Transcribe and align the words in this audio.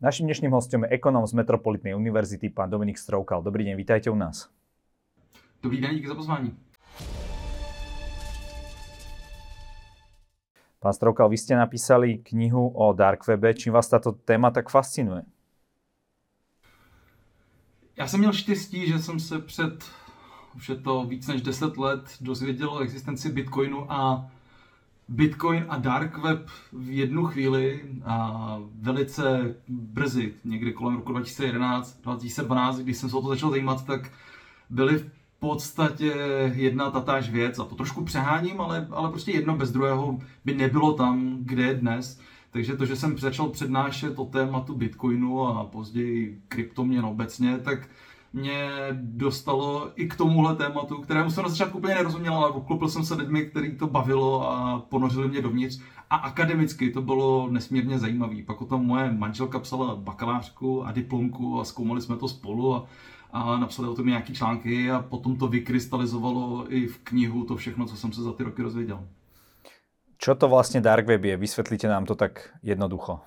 Naším 0.00 0.32
dnešným 0.32 0.52
hostem 0.56 0.80
je 0.88 0.96
ekonom 0.96 1.28
z 1.28 1.36
Metropolitnej 1.36 1.92
univerzity, 1.92 2.48
pán 2.48 2.72
Dominik 2.72 2.96
Stroukal. 2.96 3.44
Dobrý 3.44 3.68
deň, 3.68 3.76
vítajte 3.76 4.08
u 4.08 4.16
nás. 4.16 4.48
Dobrý 5.62 5.80
den, 5.80 5.94
díky 5.94 6.08
za 6.08 6.14
pozvání. 6.14 6.56
Pán 10.80 10.92
Stroukal, 10.96 11.28
vy 11.28 11.36
ste 11.36 11.52
napísali 11.52 12.24
knihu 12.24 12.72
o 12.72 12.96
dark 12.96 13.28
webe. 13.28 13.52
Čím 13.52 13.76
vás 13.76 13.92
tato 13.92 14.12
téma 14.12 14.48
tak 14.50 14.72
fascinuje? 14.72 15.22
Já 17.96 18.08
jsem 18.08 18.20
měl 18.20 18.32
štěstí, 18.32 18.88
že 18.88 18.98
jsem 18.98 19.20
se 19.20 19.38
před 19.38 19.84
už 20.56 20.68
je 20.68 20.76
to 20.76 21.04
víc 21.04 21.26
než 21.26 21.42
10 21.42 21.76
let 21.76 22.16
dozvěděl 22.20 22.70
o 22.70 22.80
existenci 22.80 23.32
Bitcoinu 23.32 23.92
a 23.92 24.30
Bitcoin 25.10 25.64
a 25.68 25.76
dark 25.76 26.18
web 26.18 26.48
v 26.72 26.90
jednu 26.90 27.26
chvíli 27.26 27.80
a 28.04 28.58
velice 28.80 29.54
brzy, 29.68 30.34
někdy 30.44 30.72
kolem 30.72 30.96
roku 30.96 31.12
2011, 31.12 32.00
2012, 32.02 32.78
když 32.78 32.96
jsem 32.96 33.10
se 33.10 33.16
o 33.16 33.22
to 33.22 33.28
začal 33.28 33.50
zajímat, 33.50 33.86
tak 33.86 34.10
byly 34.70 34.98
v 34.98 35.10
podstatě 35.38 36.14
jedna 36.54 36.90
tatáž 36.90 37.30
věc 37.30 37.58
a 37.58 37.64
to 37.64 37.74
trošku 37.74 38.04
přeháním, 38.04 38.60
ale, 38.60 38.86
ale 38.90 39.10
prostě 39.10 39.30
jedno 39.30 39.56
bez 39.56 39.72
druhého 39.72 40.18
by 40.44 40.54
nebylo 40.54 40.92
tam, 40.92 41.38
kde 41.40 41.62
je 41.62 41.74
dnes. 41.74 42.20
Takže 42.50 42.76
to, 42.76 42.86
že 42.86 42.96
jsem 42.96 43.18
začal 43.18 43.48
přednášet 43.48 44.18
o 44.18 44.24
tématu 44.24 44.74
Bitcoinu 44.74 45.46
a 45.46 45.64
později 45.64 46.42
kryptoměn 46.48 47.04
obecně, 47.04 47.58
tak 47.58 47.88
mě 48.32 48.70
dostalo 48.92 49.92
i 49.94 50.08
k 50.08 50.16
tomuhle 50.16 50.56
tématu, 50.56 51.00
kterému 51.00 51.30
jsem 51.30 51.42
na 51.42 51.48
začátku 51.48 51.78
úplně 51.78 51.94
nerozuměl, 51.94 52.34
ale 52.34 52.48
obklopil 52.48 52.88
jsem 52.88 53.04
se 53.04 53.14
lidmi, 53.14 53.44
který 53.44 53.76
to 53.76 53.86
bavilo 53.86 54.50
a 54.50 54.78
ponořili 54.88 55.28
mě 55.28 55.42
dovnitř. 55.42 55.80
A 56.10 56.16
akademicky 56.16 56.90
to 56.90 57.02
bylo 57.02 57.48
nesmírně 57.50 57.98
zajímavé. 57.98 58.36
Pak 58.46 58.62
o 58.62 58.66
tom 58.66 58.86
moje 58.86 59.12
manželka 59.12 59.58
psala 59.58 59.96
bakalářku 59.96 60.86
a 60.86 60.92
diplomku 60.92 61.60
a 61.60 61.64
zkoumali 61.64 62.00
jsme 62.00 62.16
to 62.16 62.28
spolu 62.28 62.74
a, 62.74 62.86
a 63.32 63.58
napsali 63.58 63.88
o 63.88 63.94
tom 63.94 64.06
nějaké 64.06 64.32
články 64.32 64.90
a 64.90 65.02
potom 65.02 65.36
to 65.36 65.48
vykrystalizovalo 65.48 66.72
i 66.74 66.86
v 66.86 66.98
knihu 66.98 67.44
to 67.44 67.56
všechno, 67.56 67.86
co 67.86 67.96
jsem 67.96 68.12
se 68.12 68.22
za 68.22 68.32
ty 68.32 68.42
roky 68.44 68.62
dozvěděl. 68.62 69.08
Čo 70.18 70.34
to 70.34 70.48
vlastně 70.48 70.80
dark 70.80 71.06
web 71.06 71.24
je? 71.24 71.36
Vysvětlíte 71.36 71.88
nám 71.88 72.04
to 72.04 72.14
tak 72.14 72.50
jednoducho. 72.62 73.20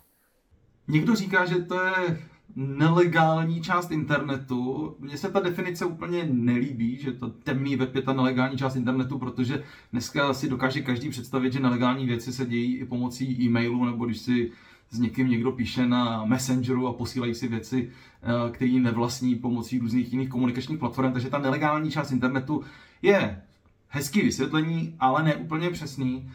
Někdo 0.87 1.15
říká, 1.15 1.45
že 1.45 1.55
to 1.55 1.83
je 1.83 2.19
nelegální 2.55 3.61
část 3.61 3.91
internetu. 3.91 4.95
Mně 4.99 5.17
se 5.17 5.31
ta 5.31 5.39
definice 5.39 5.85
úplně 5.85 6.27
nelíbí, 6.31 6.97
že 6.97 7.11
to 7.11 7.29
temný 7.29 7.75
web 7.75 7.95
je 7.95 8.01
ta 8.01 8.13
nelegální 8.13 8.57
část 8.57 8.75
internetu, 8.75 9.19
protože 9.19 9.63
dneska 9.91 10.33
si 10.33 10.49
dokáže 10.49 10.81
každý 10.81 11.09
představit, 11.09 11.53
že 11.53 11.59
nelegální 11.59 12.05
věci 12.05 12.33
se 12.33 12.45
dějí 12.45 12.75
i 12.75 12.85
pomocí 12.85 13.41
e-mailu, 13.41 13.85
nebo 13.85 14.05
když 14.05 14.17
si 14.17 14.51
s 14.89 14.99
někým 14.99 15.29
někdo 15.29 15.51
píše 15.51 15.87
na 15.87 16.25
Messengeru 16.25 16.87
a 16.87 16.93
posílají 16.93 17.35
si 17.35 17.47
věci, 17.47 17.89
eh, 18.21 18.51
které 18.51 18.71
nevlastní 18.71 19.35
pomocí 19.35 19.79
různých 19.79 20.13
jiných 20.13 20.29
komunikačních 20.29 20.79
platform. 20.79 21.13
Takže 21.13 21.29
ta 21.29 21.37
nelegální 21.37 21.91
část 21.91 22.11
internetu 22.11 22.63
je 23.01 23.41
hezký 23.87 24.21
vysvětlení, 24.21 24.95
ale 24.99 25.23
ne 25.23 25.35
úplně 25.35 25.69
přesný. 25.69 26.31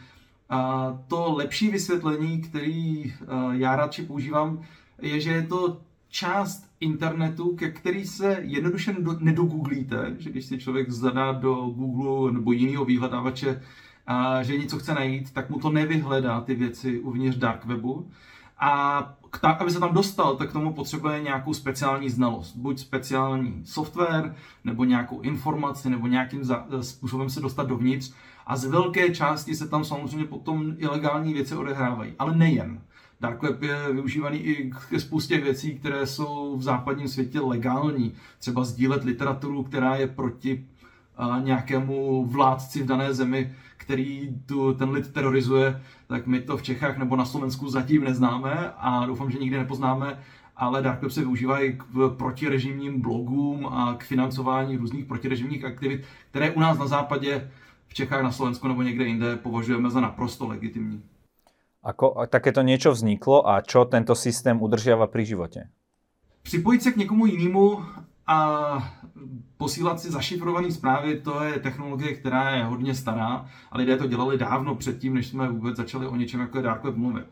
A 0.49 0.91
to 1.07 1.33
lepší 1.33 1.69
vysvětlení, 1.69 2.41
který 2.41 3.05
eh, 3.05 3.25
já 3.51 3.75
radši 3.75 4.01
používám, 4.01 4.61
je, 5.01 5.21
že 5.21 5.31
je 5.31 5.43
to 5.43 5.81
část 6.09 6.69
internetu, 6.79 7.55
ke 7.55 7.71
který 7.71 8.05
se 8.05 8.37
jednoduše 8.41 8.95
nedogooglíte, 9.19 10.15
že 10.19 10.29
když 10.29 10.45
si 10.45 10.57
člověk 10.57 10.91
zadá 10.91 11.31
do 11.31 11.55
Google 11.55 12.31
nebo 12.31 12.51
jiného 12.51 12.85
vyhledávače, 12.85 13.61
a 14.07 14.43
že 14.43 14.57
něco 14.57 14.79
chce 14.79 14.93
najít, 14.93 15.33
tak 15.33 15.49
mu 15.49 15.59
to 15.59 15.69
nevyhledá 15.69 16.41
ty 16.41 16.55
věci 16.55 16.99
uvnitř 16.99 17.37
dark 17.37 17.65
webu. 17.65 18.09
A 18.59 19.01
tak, 19.41 19.61
aby 19.61 19.71
se 19.71 19.79
tam 19.79 19.93
dostal, 19.93 20.35
tak 20.35 20.49
k 20.49 20.53
tomu 20.53 20.73
potřebuje 20.73 21.21
nějakou 21.21 21.53
speciální 21.53 22.09
znalost. 22.09 22.55
Buď 22.55 22.79
speciální 22.79 23.61
software, 23.65 24.35
nebo 24.63 24.83
nějakou 24.83 25.21
informaci, 25.21 25.89
nebo 25.89 26.07
nějakým 26.07 26.41
způsobem 26.81 27.29
se 27.29 27.41
dostat 27.41 27.67
dovnitř. 27.67 28.13
A 28.47 28.57
z 28.57 28.65
velké 28.65 29.09
části 29.09 29.55
se 29.55 29.67
tam 29.67 29.85
samozřejmě 29.85 30.25
potom 30.25 30.73
ilegální 30.77 31.33
věci 31.33 31.55
odehrávají. 31.55 32.13
Ale 32.19 32.35
nejen. 32.35 32.81
Dark 33.21 33.41
web 33.41 33.63
je 33.63 33.93
využívaný 33.93 34.37
i 34.37 34.71
ke 34.89 34.99
spoustě 34.99 35.37
věcí, 35.37 35.79
které 35.79 36.07
jsou 36.07 36.57
v 36.57 36.63
západním 36.63 37.07
světě 37.07 37.39
legální. 37.39 38.13
Třeba 38.39 38.63
sdílet 38.63 39.03
literaturu, 39.03 39.63
která 39.63 39.95
je 39.95 40.07
proti 40.07 40.65
nějakému 41.43 42.25
vládci 42.25 42.83
v 42.83 42.85
dané 42.85 43.13
zemi, 43.13 43.53
který 43.77 44.29
tu, 44.45 44.73
ten 44.73 44.89
lid 44.89 45.13
terorizuje, 45.13 45.81
tak 46.07 46.27
my 46.27 46.41
to 46.41 46.57
v 46.57 46.63
Čechách 46.63 46.97
nebo 46.97 47.15
na 47.15 47.25
Slovensku 47.25 47.69
zatím 47.69 48.03
neznáme 48.03 48.71
a 48.77 49.05
doufám, 49.05 49.31
že 49.31 49.39
nikdy 49.39 49.57
nepoznáme, 49.57 50.19
ale 50.57 50.81
Dark 50.81 51.01
Web 51.01 51.11
se 51.11 51.21
využívá 51.21 51.59
i 51.59 51.73
k 51.73 51.83
protirežimním 52.17 53.01
blogům 53.01 53.67
a 53.67 53.95
k 53.97 54.03
financování 54.03 54.77
různých 54.77 55.05
protirežimních 55.05 55.65
aktivit, 55.65 56.03
které 56.31 56.51
u 56.51 56.59
nás 56.59 56.77
na 56.77 56.87
západě, 56.87 57.51
v 57.87 57.93
Čechách, 57.93 58.23
na 58.23 58.31
Slovensku 58.31 58.67
nebo 58.67 58.81
někde 58.81 59.05
jinde 59.05 59.35
považujeme 59.35 59.89
za 59.89 60.01
naprosto 60.01 60.47
legitimní. 60.47 61.03
Ako 61.79 62.27
takéto 62.27 62.59
niečo 62.59 62.91
vzniklo 62.91 63.47
a 63.47 63.63
čo 63.63 63.87
tento 63.87 64.11
systém 64.15 64.59
udržiava 64.59 65.07
pri 65.07 65.25
živote? 65.25 65.59
Připojit 66.43 66.83
se 66.83 66.91
k 66.91 66.97
někomu 66.97 67.25
jinému 67.25 67.85
a 68.27 68.39
posílat 69.57 69.99
si 69.99 70.11
zašifrované 70.11 70.71
zprávy, 70.71 71.21
to 71.21 71.43
je 71.43 71.59
technologie, 71.59 72.15
která 72.15 72.49
je 72.49 72.63
hodně 72.63 72.95
stará, 72.95 73.49
ale 73.71 73.83
lidé 73.83 73.97
to 73.97 74.07
dělali 74.07 74.37
dávno 74.37 74.75
předtím, 74.75 75.13
než 75.13 75.27
jsme 75.27 75.49
vůbec 75.49 75.77
začali 75.77 76.07
o 76.07 76.15
něčem 76.15 76.39
jako 76.39 76.57
je 76.57 76.63
mluvit. 76.95 77.25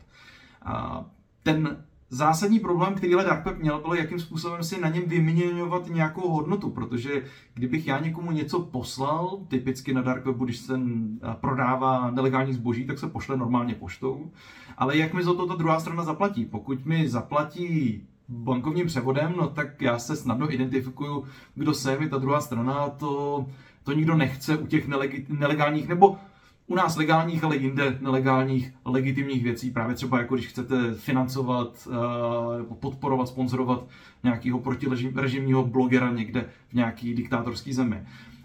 A 0.62 1.04
ten 1.42 1.84
zásadní 2.10 2.60
problém, 2.60 2.94
který 2.94 3.14
ale 3.14 3.24
Dark 3.24 3.44
Web 3.44 3.58
měl, 3.58 3.80
bylo, 3.80 3.94
jakým 3.94 4.20
způsobem 4.20 4.64
si 4.64 4.80
na 4.80 4.88
něm 4.88 5.02
vyměňovat 5.06 5.88
nějakou 5.88 6.28
hodnotu, 6.28 6.70
protože 6.70 7.24
kdybych 7.54 7.86
já 7.86 7.98
někomu 7.98 8.30
něco 8.30 8.60
poslal, 8.60 9.38
typicky 9.48 9.94
na 9.94 10.02
Dark 10.02 10.24
Webu, 10.24 10.44
když 10.44 10.58
se 10.58 10.80
prodává 11.40 12.10
nelegální 12.10 12.52
zboží, 12.52 12.86
tak 12.86 12.98
se 12.98 13.08
pošle 13.08 13.36
normálně 13.36 13.74
poštou, 13.74 14.30
ale 14.78 14.96
jak 14.96 15.14
mi 15.14 15.24
za 15.24 15.34
to 15.34 15.46
ta 15.46 15.54
druhá 15.54 15.80
strana 15.80 16.04
zaplatí? 16.04 16.44
Pokud 16.44 16.86
mi 16.86 17.08
zaplatí 17.08 18.02
bankovním 18.28 18.86
převodem, 18.86 19.34
no 19.36 19.48
tak 19.48 19.82
já 19.82 19.98
se 19.98 20.16
snadno 20.16 20.54
identifikuju, 20.54 21.24
kdo 21.54 21.74
jsem, 21.74 22.02
je 22.02 22.08
ta 22.08 22.18
druhá 22.18 22.40
strana, 22.40 22.88
to, 22.88 23.46
to 23.84 23.92
nikdo 23.92 24.14
nechce 24.14 24.56
u 24.56 24.66
těch 24.66 24.88
nelegálních, 25.28 25.88
nebo 25.88 26.16
u 26.68 26.74
nás 26.74 26.96
legálních, 26.96 27.44
ale 27.44 27.56
jinde 27.56 27.98
nelegálních, 28.00 28.72
legitimních 28.84 29.42
věcí, 29.42 29.70
právě 29.70 29.94
třeba 29.94 30.18
jako 30.18 30.34
když 30.34 30.46
chcete 30.46 30.94
financovat, 30.94 31.88
uh, 31.88 32.74
podporovat, 32.74 33.28
sponzorovat 33.28 33.86
nějakého 34.22 34.58
protirežimního 34.58 35.64
blogera 35.64 36.10
někde 36.10 36.44
v 36.68 36.74
nějaký 36.74 37.14
diktátorský 37.14 37.72
zemi. 37.72 38.02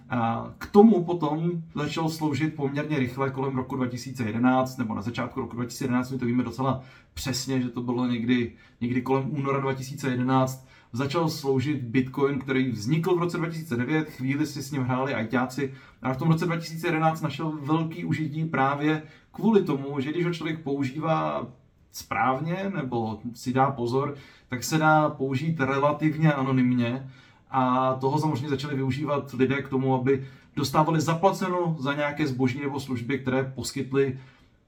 A 0.10 0.52
k 0.58 0.66
tomu 0.66 1.04
potom 1.04 1.52
začal 1.76 2.10
sloužit 2.10 2.56
poměrně 2.56 3.00
rychle 3.00 3.30
kolem 3.30 3.56
roku 3.56 3.76
2011, 3.76 4.78
nebo 4.78 4.96
na 4.96 5.02
začátku 5.02 5.40
roku 5.40 5.56
2011, 5.56 6.12
my 6.12 6.18
to 6.18 6.26
víme 6.26 6.44
docela 6.44 6.82
přesně, 7.14 7.62
že 7.62 7.70
to 7.70 7.82
bylo 7.82 8.06
někdy, 8.06 8.52
někdy 8.82 9.02
kolem 9.02 9.26
února 9.30 9.60
2011, 9.60 10.68
začal 10.94 11.30
sloužit 11.30 11.82
Bitcoin, 11.82 12.40
který 12.40 12.72
vznikl 12.72 13.16
v 13.16 13.20
roce 13.20 13.38
2009, 13.38 14.10
chvíli 14.10 14.46
si 14.46 14.64
s 14.64 14.72
ním 14.72 14.84
hráli 14.84 15.14
ajťáci 15.14 15.74
a 16.02 16.14
v 16.14 16.18
tom 16.18 16.32
roce 16.32 16.46
2011 16.46 17.22
našel 17.22 17.52
velký 17.62 18.06
užití 18.06 18.46
právě 18.46 19.04
kvůli 19.32 19.64
tomu, 19.64 20.00
že 20.00 20.12
když 20.12 20.26
ho 20.26 20.34
člověk 20.34 20.60
používá 20.60 21.48
správně 21.92 22.72
nebo 22.76 23.20
si 23.34 23.54
dá 23.54 23.72
pozor, 23.72 24.16
tak 24.50 24.64
se 24.64 24.78
dá 24.78 25.10
použít 25.10 25.60
relativně 25.60 26.34
anonymně 26.34 27.10
a 27.52 27.94
toho 27.94 28.20
samozřejmě 28.20 28.50
začali 28.50 28.76
využívat 28.76 29.34
lidé 29.34 29.62
k 29.62 29.70
tomu, 29.70 29.96
aby 29.96 30.28
dostávali 30.56 31.02
zaplaceno 31.02 31.76
za 31.80 31.94
nějaké 31.94 32.28
zboží 32.28 32.62
nebo 32.62 32.80
služby, 32.80 33.20
které 33.20 33.52
poskytly 33.56 34.20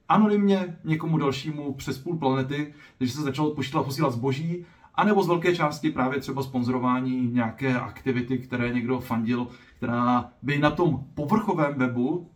anonymně 0.08 0.76
někomu 0.84 1.18
dalšímu 1.18 1.74
přes 1.74 1.98
půl 1.98 2.16
planety, 2.16 2.74
takže 2.98 3.14
se 3.14 3.22
začalo 3.22 3.54
posílat, 3.54 3.84
posílat 3.84 4.12
zboží, 4.12 4.64
anebo 4.96 5.22
z 5.22 5.28
velké 5.28 5.56
části 5.56 5.90
právě 5.90 6.20
třeba 6.20 6.42
sponzorování 6.42 7.30
nějaké 7.32 7.74
aktivity, 7.74 8.38
které 8.38 8.72
někdo 8.72 9.00
fandil, 9.00 9.46
která 9.76 10.30
by 10.42 10.58
na 10.58 10.70
tom 10.70 11.04
povrchovém 11.14 11.74
webu, 11.74 12.30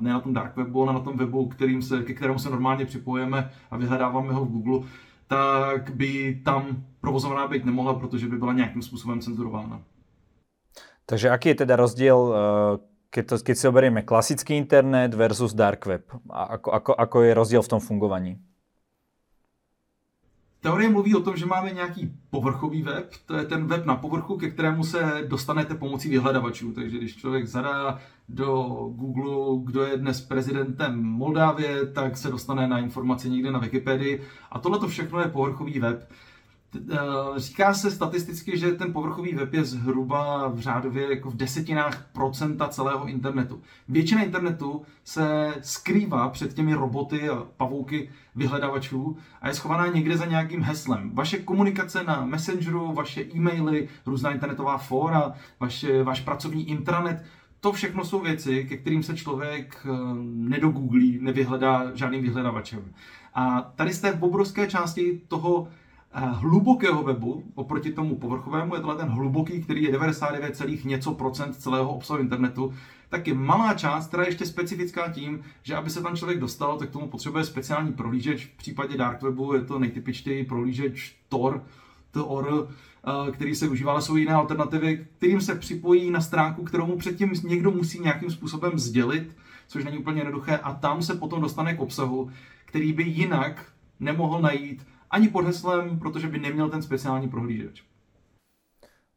ne 0.00 0.12
na 0.12 0.20
tom 0.20 0.34
dark 0.34 0.56
webu, 0.56 0.82
ale 0.82 0.92
na 0.92 1.00
tom 1.00 1.16
webu, 1.16 1.48
kterým 1.48 1.82
se, 1.82 2.02
ke 2.02 2.14
kterému 2.14 2.38
se 2.38 2.50
normálně 2.50 2.86
připojeme 2.86 3.50
a 3.70 3.76
vyhledáváme 3.76 4.32
ho 4.32 4.44
v 4.44 4.48
Google, 4.48 4.88
tak 5.26 5.90
by 5.90 6.40
tam 6.44 6.84
provozovaná 7.00 7.48
být 7.48 7.64
nemohla, 7.64 7.94
protože 7.94 8.28
by 8.28 8.36
byla 8.36 8.52
nějakým 8.52 8.82
způsobem 8.82 9.20
cenzurována. 9.20 9.82
Takže 11.06 11.30
aký 11.30 11.48
je 11.48 11.54
teda 11.54 11.76
rozdiel, 11.76 12.34
eh, 12.34 12.78
keď, 13.10 13.26
to, 13.26 13.34
keď 13.38 13.56
si 13.56 13.68
oberieme 13.68 14.02
klasický 14.02 14.58
internet 14.58 15.14
versus 15.14 15.54
dark 15.54 15.86
web? 15.86 16.02
A 16.30 16.58
ako, 16.58 16.68
ako, 16.70 16.92
ako 16.98 17.16
je 17.22 17.32
rozdiel 17.34 17.62
v 17.62 17.68
tom 17.68 17.80
fungovaní? 17.80 18.36
Teorie 20.66 20.90
mluví 20.90 21.14
o 21.14 21.22
tom, 21.22 21.36
že 21.36 21.46
máme 21.46 21.70
nějaký 21.70 22.12
povrchový 22.30 22.82
web, 22.82 23.10
to 23.26 23.36
je 23.36 23.44
ten 23.44 23.66
web 23.66 23.86
na 23.86 23.96
povrchu, 23.96 24.36
ke 24.36 24.50
kterému 24.50 24.84
se 24.84 25.24
dostanete 25.28 25.74
pomocí 25.74 26.08
vyhledavačů. 26.08 26.72
Takže 26.72 26.98
když 26.98 27.16
člověk 27.16 27.46
zadá 27.46 27.98
do 28.28 28.62
Google, 28.94 29.64
kdo 29.64 29.82
je 29.82 29.96
dnes 29.96 30.20
prezidentem 30.20 31.02
Moldávie, 31.02 31.86
tak 31.86 32.16
se 32.16 32.30
dostane 32.30 32.68
na 32.68 32.78
informace 32.78 33.28
někde 33.28 33.50
na 33.50 33.58
Wikipedii. 33.58 34.22
A 34.50 34.58
tohle 34.58 34.78
to 34.78 34.88
všechno 34.88 35.20
je 35.20 35.28
povrchový 35.28 35.80
web. 35.80 36.08
Eh, 36.74 36.96
říká 37.36 37.74
se 37.74 37.90
statisticky, 37.90 38.58
že 38.58 38.72
ten 38.72 38.92
povrchový 38.92 39.34
web 39.34 39.54
je 39.54 39.64
zhruba 39.64 40.48
v 40.48 40.60
řádově 40.60 41.10
jako 41.10 41.30
v 41.30 41.36
desetinách 41.36 42.06
procenta 42.12 42.68
celého 42.68 43.06
internetu. 43.06 43.62
Většina 43.88 44.22
internetu 44.22 44.82
se 45.04 45.54
skrývá 45.62 46.28
před 46.28 46.54
těmi 46.54 46.74
roboty 46.74 47.28
a 47.28 47.46
pavouky 47.56 48.10
vyhledavačů 48.34 49.16
a 49.40 49.48
je 49.48 49.54
schovaná 49.54 49.86
někde 49.86 50.16
za 50.16 50.26
nějakým 50.26 50.62
heslem. 50.62 51.10
Vaše 51.14 51.38
komunikace 51.38 52.04
na 52.04 52.24
Messengeru, 52.24 52.92
vaše 52.92 53.22
e-maily, 53.22 53.88
různá 54.06 54.32
internetová 54.32 54.78
fóra, 54.78 55.32
vaše, 55.60 56.02
váš 56.02 56.20
pracovní 56.20 56.68
intranet, 56.68 57.24
to 57.60 57.72
všechno 57.72 58.04
jsou 58.04 58.20
věci, 58.20 58.64
ke 58.64 58.76
kterým 58.76 59.02
se 59.02 59.16
člověk 59.16 59.86
eh, 59.86 59.90
nedogooglí, 60.24 61.18
nevyhledá 61.20 61.94
žádným 61.94 62.22
vyhledavačem. 62.22 62.92
A 63.34 63.60
tady 63.60 63.92
z 63.92 64.00
té 64.00 64.12
obrovské 64.12 64.66
části 64.66 65.20
toho 65.28 65.68
hlubokého 66.12 67.02
webu 67.02 67.44
oproti 67.54 67.92
tomu 67.92 68.16
povrchovému, 68.16 68.74
je 68.74 68.80
tohle 68.80 68.96
ten 68.96 69.08
hluboký, 69.08 69.62
který 69.62 69.82
je 69.82 69.92
99, 69.92 70.84
něco 70.84 71.14
procent 71.14 71.56
celého 71.56 71.94
obsahu 71.94 72.20
internetu, 72.20 72.74
tak 73.08 73.28
je 73.28 73.34
malá 73.34 73.74
část, 73.74 74.08
která 74.08 74.22
je 74.22 74.28
ještě 74.28 74.46
specifická 74.46 75.12
tím, 75.12 75.42
že 75.62 75.76
aby 75.76 75.90
se 75.90 76.02
tam 76.02 76.16
člověk 76.16 76.40
dostal, 76.40 76.78
tak 76.78 76.90
tomu 76.90 77.08
potřebuje 77.08 77.44
speciální 77.44 77.92
prohlížeč. 77.92 78.46
V 78.46 78.56
případě 78.56 78.96
Dark 78.96 79.22
Webu 79.22 79.54
je 79.54 79.60
to 79.60 79.78
nejtypičtěji 79.78 80.44
prohlížeč 80.44 81.16
Tor, 81.28 81.64
Tor, 82.10 82.68
eh, 82.68 83.32
který 83.32 83.54
se 83.54 83.68
užívá, 83.68 83.92
ale 83.92 84.02
jsou 84.02 84.16
jiné 84.16 84.32
alternativy, 84.32 85.06
kterým 85.18 85.40
se 85.40 85.54
připojí 85.54 86.10
na 86.10 86.20
stránku, 86.20 86.64
kterou 86.64 86.86
mu 86.86 86.96
předtím 86.96 87.32
někdo 87.44 87.70
musí 87.70 88.00
nějakým 88.00 88.30
způsobem 88.30 88.78
sdělit, 88.78 89.36
což 89.68 89.84
není 89.84 89.98
úplně 89.98 90.20
jednoduché, 90.20 90.56
a 90.56 90.72
tam 90.72 91.02
se 91.02 91.14
potom 91.14 91.40
dostane 91.40 91.74
k 91.74 91.80
obsahu, 91.80 92.30
který 92.64 92.92
by 92.92 93.02
jinak 93.02 93.64
nemohl 94.00 94.40
najít 94.40 94.86
ani 95.10 95.28
pod 95.28 95.44
heslem, 95.46 95.98
protože 95.98 96.28
by 96.28 96.38
neměl 96.38 96.68
ten 96.68 96.82
speciální 96.82 97.28
prohlížeč. 97.28 97.82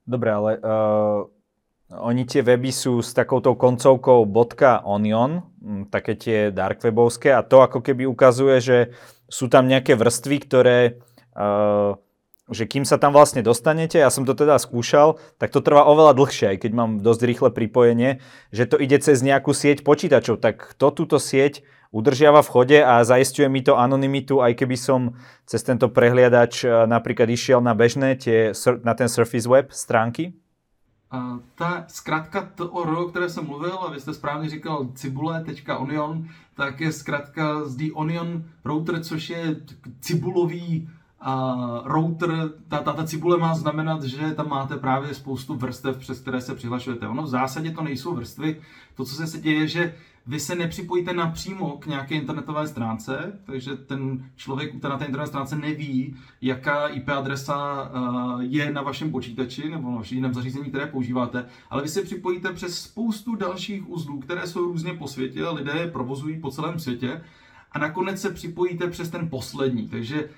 Dobre, 0.08 0.34
ale 0.34 0.58
uh, 0.58 1.30
oni 1.90 2.26
tie 2.26 2.42
weby 2.42 2.74
sú 2.74 3.02
s 3.02 3.14
takouto 3.14 3.54
koncovkou 3.54 4.26
.onion, 4.86 5.42
hm, 5.62 5.90
také 5.94 6.18
tie 6.18 6.50
dark 6.50 6.82
webovské 6.82 7.30
a 7.30 7.46
to 7.46 7.62
ako 7.62 7.82
keby 7.82 8.10
ukazuje, 8.10 8.58
že 8.62 8.78
sú 9.30 9.50
tam 9.50 9.70
nejaké 9.70 9.94
vrstvy, 9.94 10.38
ktoré 10.50 10.80
uh, 11.38 11.94
že 12.50 12.66
kým 12.66 12.86
sa 12.86 12.98
tam 12.98 13.14
vlastne 13.14 13.46
dostanete, 13.46 14.02
ja 14.02 14.10
som 14.10 14.26
to 14.26 14.34
teda 14.34 14.58
skúšal, 14.58 15.22
tak 15.38 15.54
to 15.54 15.62
trvá 15.62 15.86
oveľa 15.86 16.18
dlhšie, 16.18 16.56
aj 16.56 16.58
keď 16.66 16.72
mám 16.74 16.92
dosť 17.00 17.22
rýchle 17.26 17.50
pripojenie, 17.54 18.20
že 18.50 18.66
to 18.66 18.78
ide 18.82 18.98
cez 19.00 19.22
nejakú 19.22 19.54
sieť 19.54 19.86
počítačov. 19.86 20.42
Tak 20.42 20.76
kto 20.76 20.92
túto 20.92 21.18
sieť 21.22 21.62
udržiava 21.90 22.42
v 22.46 22.52
chode 22.52 22.80
a 22.82 23.02
zaistuje 23.02 23.50
mi 23.50 23.66
to 23.66 23.78
anonymitu, 23.78 24.42
aj 24.42 24.54
keby 24.58 24.78
som 24.78 25.18
cez 25.46 25.66
tento 25.66 25.90
prehliadač 25.90 26.66
e, 26.66 26.68
napríklad 26.86 27.30
išiel 27.30 27.62
na 27.66 27.74
bežné, 27.74 28.14
tie, 28.18 28.54
na 28.86 28.94
ten 28.94 29.10
Surface 29.10 29.50
Web 29.50 29.74
stránky? 29.74 30.38
A 31.10 31.42
ta 31.56 31.86
zkrátka 31.88 32.42
TOR, 32.56 32.90
o 32.90 33.06
které 33.06 33.30
jsem 33.30 33.46
mluvil, 33.46 33.74
a 33.74 33.92
vy 33.92 34.00
jste 34.00 34.14
správně 34.14 34.50
říkal 34.50 34.88
cibule.onion, 34.94 36.28
tak 36.56 36.82
je 36.82 36.92
zkrátka 36.92 37.66
z 37.66 37.76
The 37.76 37.94
Onion 37.94 38.44
Router, 38.66 39.04
což 39.04 39.30
je 39.30 39.56
cibulový 40.02 40.90
a 41.22 41.56
router, 41.86 42.52
ta, 42.68 42.78
ta, 42.78 42.94
ta 42.94 43.04
cibule 43.04 43.38
má 43.38 43.56
znamenat, 43.56 44.04
že 44.04 44.32
tam 44.32 44.50
máte 44.50 44.78
právě 44.78 45.14
spoustu 45.14 45.56
vrstev, 45.56 45.98
přes 45.98 46.20
které 46.20 46.42
se 46.42 46.56
přihlašujete. 46.56 47.08
Ono 47.08 47.24
v 47.24 47.28
zásadě 47.28 47.72
to 47.72 47.84
nejsou 47.84 48.16
vrstvy. 48.16 48.62
To, 48.96 49.06
co 49.06 49.28
se 49.28 49.40
děje, 49.40 49.68
že 49.68 49.94
vy 50.28 50.40
se 50.40 50.56
nepřipojíte 50.56 51.14
napřímo 51.14 51.78
k 51.78 51.86
nějaké 51.86 52.16
internetové 52.16 52.68
stránce, 52.68 53.40
takže 53.46 53.76
ten 53.76 54.26
člověk 54.36 54.74
na 54.74 54.98
té 54.98 55.06
internetové 55.06 55.28
stránce 55.28 55.56
neví, 55.56 56.16
jaká 56.42 56.88
IP 56.88 57.10
adresa 57.10 57.92
eh, 57.94 58.44
je 58.44 58.74
na 58.74 58.82
vašem 58.82 59.12
počítači 59.12 59.70
nebo 59.70 59.92
na 59.92 59.98
vašem 59.98 60.16
jiném 60.16 60.34
zařízení, 60.34 60.70
které 60.70 60.86
používáte, 60.86 61.46
ale 61.70 61.82
vy 61.82 61.90
se 61.90 62.02
připojíte 62.02 62.54
přes 62.54 62.82
spoustu 62.82 63.36
dalších 63.36 63.90
uzlů, 63.90 64.20
které 64.20 64.48
jsou 64.48 64.66
různě 64.66 64.94
po 64.94 65.08
světě 65.08 65.46
a 65.46 65.52
lidé 65.52 65.72
je 65.72 65.92
provozují 65.92 66.40
po 66.40 66.52
celém 66.52 66.80
světě 66.80 67.22
a 67.72 67.80
nakonec 67.80 68.22
se 68.22 68.30
připojíte 68.30 68.88
přes 68.88 69.10
ten 69.10 69.30
poslední. 69.30 69.88
Takže 69.88 70.30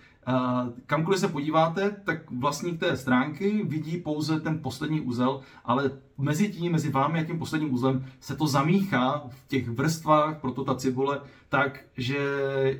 kamkoliv 0.85 1.19
se 1.19 1.27
podíváte, 1.27 1.95
tak 2.03 2.31
vlastník 2.31 2.79
té 2.79 2.97
stránky 2.97 3.63
vidí 3.63 3.97
pouze 3.97 4.39
ten 4.39 4.59
poslední 4.59 5.01
úzel, 5.01 5.41
ale 5.65 5.91
mezi 6.18 6.50
tím, 6.50 6.71
mezi 6.71 6.89
vámi 6.89 7.19
a 7.19 7.23
tím 7.23 7.39
posledním 7.39 7.73
úzlem 7.73 8.06
se 8.19 8.35
to 8.35 8.47
zamíchá 8.47 9.23
v 9.29 9.47
těch 9.47 9.69
vrstvách, 9.69 10.41
proto 10.41 10.63
ta 10.63 10.75
cibule, 10.75 11.21
tak, 11.50 11.79
že 11.97 12.18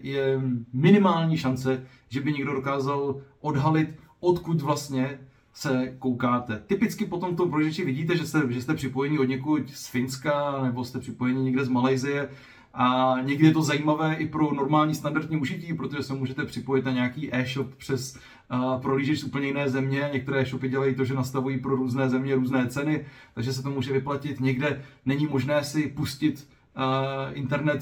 je 0.02 0.42
minimální 0.74 1.38
šance, 1.38 1.86
že 2.10 2.22
by 2.22 2.34
někdo 2.34 2.54
dokázal 2.54 3.22
odhalit, 3.42 3.90
odkud 4.20 4.62
vlastně 4.62 5.20
se 5.54 5.96
koukáte. 6.00 6.64
Typicky 6.68 7.06
potom 7.06 7.34
v 7.34 7.38
tom 7.38 7.52
vidíte, 7.86 8.18
že 8.18 8.26
jste, 8.28 8.42
že 8.50 8.62
jste 8.62 8.74
připojení 8.74 9.20
od 9.20 9.24
někud 9.24 9.70
z 9.70 9.88
Finska 9.88 10.64
nebo 10.64 10.84
jste 10.84 11.00
připojení 11.00 11.44
někde 11.44 11.66
z 11.66 11.70
Malajzie 11.70 12.30
a 12.74 13.16
někdy 13.22 13.48
je 13.48 13.54
to 13.54 13.62
zajímavé 13.62 14.16
i 14.16 14.28
pro 14.28 14.54
normální 14.54 14.96
standardní 14.96 15.38
užití, 15.38 15.74
protože 15.74 16.04
se 16.04 16.14
můžete 16.14 16.46
připojit 16.46 16.86
na 16.86 16.92
nějaký 16.92 17.36
e-shop 17.36 17.76
přes 17.76 18.18
uh, 18.76 19.14
z 19.14 19.24
úplně 19.24 19.48
jiné 19.48 19.70
země. 19.70 20.10
Některé 20.14 20.40
e-shopy 20.40 20.70
dělají 20.70 20.96
to, 20.96 21.06
že 21.06 21.14
nastavují 21.14 21.60
pro 21.60 21.76
různé 21.76 22.10
země 22.10 22.36
různé 22.36 22.68
ceny, 22.68 23.06
takže 23.34 23.54
se 23.54 23.64
to 23.64 23.70
může 23.70 23.94
vyplatit. 23.94 24.40
Někde 24.40 24.82
není 25.06 25.28
možné 25.28 25.64
si 25.64 25.88
pustit 25.88 26.48
internet 27.34 27.82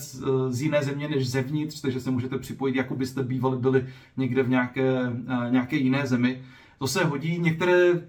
z, 0.49 0.61
jiné 0.61 0.83
země 0.83 1.07
než 1.07 1.29
zevnitř, 1.29 1.81
takže 1.81 1.99
se 2.01 2.11
můžete 2.11 2.37
připojit, 2.37 2.75
jako 2.75 2.95
byste 2.95 3.23
bývali 3.23 3.57
byli 3.57 3.87
někde 4.17 4.43
v 4.43 4.49
nějaké, 4.49 5.13
nějaké 5.49 5.75
jiné 5.75 6.07
zemi. 6.07 6.41
To 6.79 6.87
se 6.87 7.05
hodí, 7.05 7.39
některé 7.39 8.07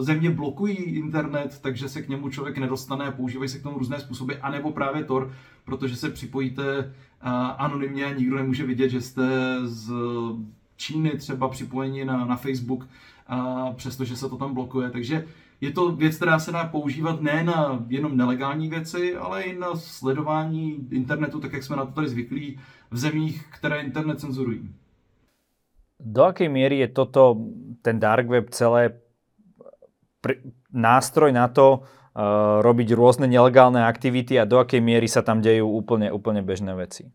země 0.00 0.30
blokují 0.30 0.76
internet, 0.76 1.58
takže 1.62 1.88
se 1.88 2.02
k 2.02 2.08
němu 2.08 2.30
člověk 2.30 2.58
nedostane, 2.58 3.10
používají 3.10 3.48
se 3.48 3.58
k 3.58 3.62
tomu 3.62 3.78
různé 3.78 4.00
způsoby, 4.00 4.34
anebo 4.42 4.72
právě 4.72 5.04
Tor, 5.04 5.32
protože 5.64 5.96
se 5.96 6.10
připojíte 6.10 6.94
anonymně, 7.58 8.14
nikdo 8.18 8.36
nemůže 8.36 8.66
vidět, 8.66 8.88
že 8.88 9.00
jste 9.00 9.26
z 9.64 9.92
Číny 10.76 11.10
třeba 11.10 11.48
připojení 11.48 12.04
na, 12.04 12.24
na 12.24 12.36
Facebook, 12.36 12.88
a 13.26 13.70
přestože 13.72 14.16
se 14.16 14.28
to 14.28 14.36
tam 14.36 14.54
blokuje. 14.54 14.90
Takže 14.90 15.26
je 15.60 15.70
to 15.70 15.92
věc, 15.92 16.16
která 16.16 16.38
se 16.38 16.52
dá 16.52 16.64
používat 16.64 17.20
ne 17.20 17.44
na 17.44 17.84
jenom 17.88 18.16
nelegální 18.16 18.68
věci, 18.68 19.16
ale 19.16 19.42
i 19.42 19.58
na 19.58 19.76
sledování 19.76 20.88
internetu, 20.90 21.40
tak 21.40 21.52
jak 21.52 21.62
jsme 21.62 21.76
na 21.76 21.84
to 21.84 21.92
tady 21.92 22.08
zvyklí 22.08 22.58
v 22.90 22.98
zemích, 22.98 23.46
které 23.50 23.80
internet 23.80 24.20
cenzurují. 24.20 24.68
Do 25.98 26.24
akej 26.24 26.48
miery 26.48 26.78
je 26.78 26.88
toto, 26.88 27.36
ten 27.82 27.98
dark 27.98 28.30
web 28.30 28.50
celé 28.50 29.02
pr- 30.22 30.38
nástroj 30.72 31.32
na 31.34 31.50
to 31.50 31.82
uh, 31.82 32.62
robiť 32.62 32.94
rôzne 32.94 33.26
nelegálne 33.26 33.82
aktivity 33.82 34.38
a 34.38 34.46
do 34.46 34.62
akej 34.62 34.78
miery 34.78 35.10
sa 35.10 35.26
tam 35.26 35.42
dejú 35.42 35.66
úplne, 35.66 36.14
úplne 36.14 36.42
bežné 36.42 36.74
veci? 36.78 37.10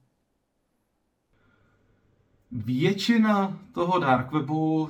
Většina 2.51 3.57
toho 3.74 4.00
dark 4.00 4.31
webu, 4.31 4.84
uh, 4.84 4.89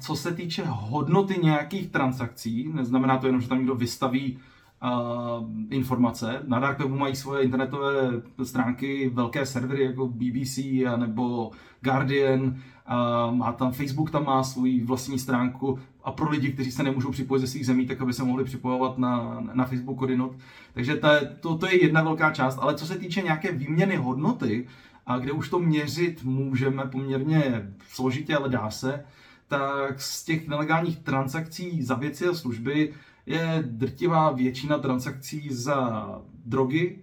co 0.00 0.16
se 0.16 0.34
týče 0.34 0.64
hodnoty 0.66 1.38
nějakých 1.42 1.90
transakcí, 1.90 2.72
neznamená 2.72 3.18
to 3.18 3.26
jenom, 3.26 3.40
že 3.40 3.48
tam 3.48 3.58
někdo 3.58 3.74
vystaví 3.74 4.38
informace. 5.70 6.42
Na 6.46 6.58
dark 6.58 6.78
webu 6.78 6.96
mají 6.96 7.16
svoje 7.16 7.44
internetové 7.44 8.22
stránky 8.42 9.10
velké 9.14 9.46
servery 9.46 9.84
jako 9.84 10.08
BBC 10.08 10.58
nebo 10.96 11.50
Guardian, 11.80 12.56
má 13.30 13.52
tam 13.52 13.72
Facebook 13.72 14.10
tam 14.10 14.24
má 14.24 14.42
svůj 14.44 14.84
vlastní 14.84 15.18
stránku 15.18 15.78
a 16.04 16.12
pro 16.12 16.30
lidi, 16.30 16.52
kteří 16.52 16.72
se 16.72 16.82
nemůžou 16.82 17.10
připojit 17.10 17.40
ze 17.40 17.46
svých 17.46 17.66
zemí, 17.66 17.86
tak 17.86 18.00
aby 18.00 18.12
se 18.12 18.24
mohli 18.24 18.44
připojovat 18.44 18.98
na, 18.98 19.40
na 19.52 19.64
Facebook 19.64 20.02
Odinot. 20.02 20.36
Takže 20.74 20.96
ta, 20.96 21.10
to, 21.40 21.58
to 21.58 21.66
je 21.66 21.82
jedna 21.82 22.02
velká 22.02 22.30
část, 22.30 22.58
ale 22.60 22.74
co 22.74 22.86
se 22.86 22.98
týče 22.98 23.22
nějaké 23.22 23.52
výměny 23.52 23.96
hodnoty, 23.96 24.66
a 25.06 25.18
kde 25.18 25.32
už 25.32 25.48
to 25.48 25.58
měřit 25.58 26.24
můžeme 26.24 26.84
poměrně 26.84 27.72
složitě, 27.88 28.36
ale 28.36 28.48
dá 28.48 28.70
se, 28.70 29.04
tak 29.48 30.00
z 30.00 30.24
těch 30.24 30.48
nelegálních 30.48 30.98
transakcí 30.98 31.82
za 31.82 31.94
věci 31.94 32.26
a 32.26 32.34
služby 32.34 32.92
je 33.28 33.64
drtivá 33.66 34.32
většina 34.32 34.78
transakcí 34.78 35.48
za 35.50 36.08
drogy, 36.44 36.98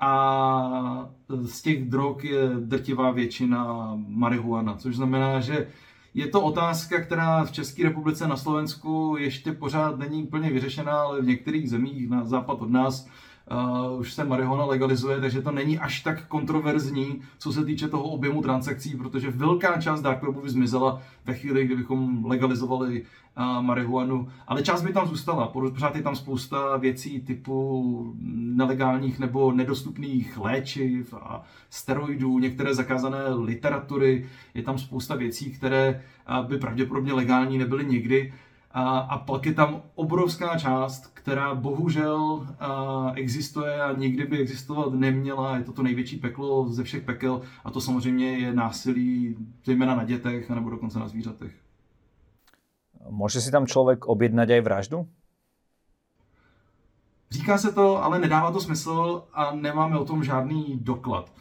a 0.00 1.08
z 1.42 1.62
těch 1.62 1.88
drog 1.88 2.24
je 2.24 2.48
drtivá 2.48 3.10
většina 3.10 3.92
marihuana, 4.08 4.76
což 4.76 4.96
znamená, 4.96 5.40
že 5.40 5.68
je 6.14 6.26
to 6.26 6.42
otázka, 6.42 7.00
která 7.00 7.44
v 7.44 7.52
České 7.52 7.82
republice 7.82 8.28
na 8.28 8.36
Slovensku 8.36 9.16
ještě 9.18 9.52
pořád 9.52 9.98
není 9.98 10.22
úplně 10.22 10.50
vyřešená, 10.50 10.92
ale 10.92 11.20
v 11.20 11.26
některých 11.26 11.70
zemích 11.70 12.08
na 12.08 12.24
západ 12.24 12.62
od 12.62 12.70
nás 12.70 13.08
uh, 13.50 14.00
už 14.00 14.12
se 14.12 14.24
marihuana 14.24 14.64
legalizuje, 14.64 15.20
takže 15.20 15.42
to 15.42 15.50
není 15.50 15.78
až 15.78 16.00
tak 16.00 16.26
kontroverzní, 16.26 17.22
co 17.38 17.52
se 17.52 17.64
týče 17.64 17.88
toho 17.88 18.04
objemu 18.04 18.42
transakcí, 18.42 18.96
protože 18.96 19.30
velká 19.30 19.80
část 19.80 20.02
dark 20.02 20.20
by 20.42 20.50
zmizela 20.50 21.02
ve 21.24 21.34
chvíli, 21.34 21.66
kdybychom 21.66 22.24
legalizovali 22.24 23.02
uh, 23.02 23.62
marihuanu, 23.62 24.28
ale 24.46 24.62
část 24.62 24.82
by 24.82 24.92
tam 24.92 25.08
zůstala. 25.08 25.46
Pořád 25.46 25.96
je 25.96 26.02
tam 26.02 26.16
spousta 26.16 26.76
věcí 26.76 27.20
typu 27.20 28.14
nelegálních 28.34 29.18
nebo 29.18 29.52
nedostupných 29.52 30.38
léčiv 30.38 31.14
a 31.14 31.42
steroidů, 31.70 32.38
některé 32.38 32.74
zakázané 32.74 33.18
literatury, 33.34 34.26
je 34.54 34.62
tam 34.62 34.78
spousta 34.78 35.14
věcí, 35.14 35.50
které 35.50 36.02
uh, 36.40 36.46
by 36.46 36.58
pravděpodobně 36.58 37.12
legální 37.12 37.58
nebyly 37.58 37.86
nikdy. 37.86 38.32
A, 38.78 38.98
a 38.98 39.18
pak 39.18 39.46
je 39.46 39.54
tam 39.54 39.82
obrovská 39.94 40.58
část, 40.58 41.06
která 41.14 41.54
bohužel 41.54 42.46
a, 42.60 43.12
existuje 43.14 43.82
a 43.82 43.92
nikdy 43.92 44.26
by 44.26 44.38
existovat 44.38 44.92
neměla. 44.92 45.56
Je 45.56 45.64
to 45.64 45.72
to 45.72 45.82
největší 45.82 46.16
peklo 46.16 46.68
ze 46.68 46.84
všech 46.84 47.02
pekel 47.02 47.42
a 47.64 47.70
to 47.70 47.80
samozřejmě 47.80 48.38
je 48.38 48.54
násilí, 48.54 49.36
zejména 49.64 49.94
na 49.94 50.04
dětech 50.04 50.50
nebo 50.50 50.70
dokonce 50.70 50.98
na 50.98 51.08
zvířatech. 51.08 51.52
Může 53.10 53.40
si 53.40 53.50
tam 53.50 53.66
člověk 53.66 54.04
objednat 54.04 54.50
i 54.50 54.60
vraždu? 54.60 55.08
Říká 57.30 57.58
se 57.58 57.72
to, 57.72 58.04
ale 58.04 58.18
nedává 58.18 58.52
to 58.52 58.60
smysl 58.60 59.24
a 59.32 59.54
nemáme 59.54 59.98
o 59.98 60.04
tom 60.04 60.24
žádný 60.24 60.78
doklad. 60.82 61.32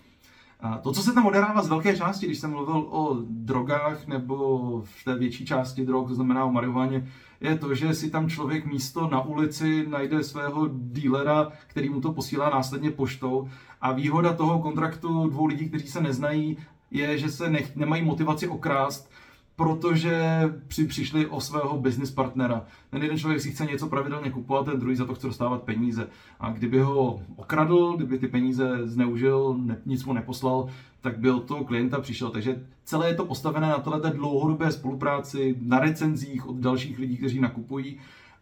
A 0.60 0.78
to, 0.78 0.92
co 0.92 1.04
se 1.04 1.14
tam 1.14 1.26
odehrává 1.26 1.62
z 1.62 1.70
velké 1.70 1.98
části, 1.98 2.26
když 2.26 2.40
jsem 2.40 2.52
mluvil 2.52 2.78
o 2.78 3.18
drogách 3.30 4.08
nebo 4.08 4.82
v 4.82 5.04
té 5.04 5.16
větší 5.16 5.46
části 5.46 5.86
drog, 5.86 6.08
to 6.08 6.16
znamená 6.16 6.46
o 6.46 6.52
marihuaně, 6.52 7.08
je 7.42 7.58
to, 7.58 7.76
že 7.76 7.94
si 7.94 8.10
tam 8.10 8.30
člověk 8.30 8.66
místo 8.66 9.10
na 9.12 9.22
ulici 9.22 9.86
najde 9.90 10.24
svého 10.24 10.70
dílera, 10.72 11.52
který 11.68 11.90
mu 11.90 12.02
to 12.02 12.14
posílá 12.14 12.50
následně 12.50 12.92
poštou. 12.92 13.50
A 13.82 13.92
výhoda 13.92 14.34
toho 14.34 14.60
kontraktu 14.60 15.30
dvou 15.30 15.46
lidí, 15.46 15.70
kteří 15.70 15.88
se 15.88 16.02
neznají, 16.02 16.58
je, 16.92 17.18
že 17.18 17.30
se 17.30 17.50
nech, 17.50 17.76
nemají 17.76 18.04
motivaci 18.04 18.48
okrást, 18.48 19.10
protože 19.56 20.42
při, 20.68 20.88
přišli 20.88 21.28
o 21.28 21.42
svého 21.42 21.78
business 21.78 22.12
partnera. 22.12 22.66
Ten 22.90 23.02
jeden 23.04 23.18
člověk 23.18 23.42
si 23.42 23.52
chce 23.52 23.66
něco 23.66 23.88
pravidelně 23.88 24.32
kupovat, 24.32 24.66
ten 24.66 24.80
druhý 24.80 24.96
za 24.96 25.06
to 25.06 25.16
chce 25.16 25.28
dostávat 25.28 25.64
peníze. 25.64 26.08
A 26.40 26.52
kdyby 26.52 26.80
ho 26.80 27.22
okradl, 27.36 27.94
kdyby 27.96 28.20
ty 28.20 28.28
peníze 28.28 28.80
zneužil, 28.84 29.56
ne, 29.58 29.78
nic 29.86 30.06
mu 30.06 30.14
neposlal, 30.14 30.68
tak 31.02 31.20
by 31.20 31.32
od 31.32 31.44
toho 31.44 31.64
klienta 31.64 32.02
přišel. 32.02 32.30
Takže 32.30 32.66
celé 32.84 33.08
je 33.08 33.16
to 33.16 33.26
postavené 33.26 33.68
na 33.68 33.78
této 33.78 34.10
dlouhodobé 34.10 34.72
spolupráci, 34.72 35.56
na 35.62 35.80
recenzích 35.80 36.48
od 36.48 36.56
dalších 36.56 37.00
lidí, 37.00 37.18
kteří 37.18 37.40
nakupují. 37.40 37.98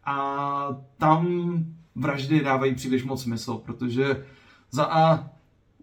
A 0.05 0.67
tam 0.97 1.53
vraždy 1.95 2.39
dávají 2.39 2.75
příliš 2.75 3.03
moc 3.03 3.23
smysl, 3.23 3.61
protože 3.65 4.25
za 4.71 4.85
A 4.85 5.29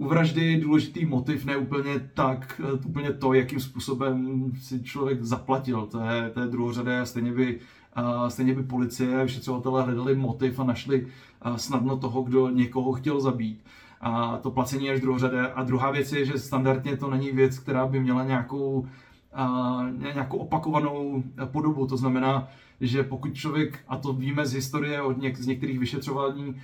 u 0.00 0.08
vraždy 0.08 0.52
je 0.52 0.60
důležitý 0.60 1.06
motiv, 1.06 1.44
ne 1.44 1.56
úplně 1.56 2.10
tak, 2.14 2.60
eh, 2.64 2.72
úplně 2.72 3.12
to, 3.12 3.34
jakým 3.34 3.60
způsobem 3.60 4.44
si 4.60 4.82
člověk 4.82 5.22
zaplatil. 5.22 5.86
To 5.86 6.00
je, 6.00 6.30
to 6.30 6.40
je 6.40 6.46
druhořadé, 6.46 7.06
stejně 7.06 7.32
by, 7.32 7.60
uh, 7.96 8.28
stejně 8.28 8.54
by 8.54 8.62
policie 8.62 9.20
a 9.20 9.22
vyšetřovatelé 9.22 9.82
hledali 9.82 10.16
motiv 10.16 10.60
a 10.60 10.64
našli 10.64 11.06
uh, 11.06 11.56
snadno 11.56 11.96
toho, 11.96 12.22
kdo 12.22 12.48
někoho 12.48 12.92
chtěl 12.92 13.20
zabít. 13.20 13.64
A 14.00 14.36
to 14.36 14.50
placení 14.50 14.86
je 14.86 14.92
až 14.92 15.00
druhořadé. 15.00 15.52
A 15.52 15.62
druhá 15.62 15.90
věc 15.90 16.12
je, 16.12 16.24
že 16.24 16.38
standardně 16.38 16.96
to 16.96 17.10
není 17.10 17.30
věc, 17.30 17.58
která 17.58 17.86
by 17.86 18.00
měla 18.00 18.24
nějakou, 18.24 18.80
uh, 18.80 20.14
nějakou 20.14 20.38
opakovanou 20.38 21.22
podobu. 21.44 21.86
To 21.86 21.96
znamená, 21.96 22.48
že 22.80 23.02
pokud 23.02 23.34
člověk, 23.34 23.78
a 23.88 23.96
to 23.96 24.12
víme 24.12 24.46
z 24.46 24.52
historie 24.52 25.02
od 25.02 25.18
něk, 25.18 25.36
z 25.36 25.46
některých 25.46 25.78
vyšetřování, 25.78 26.54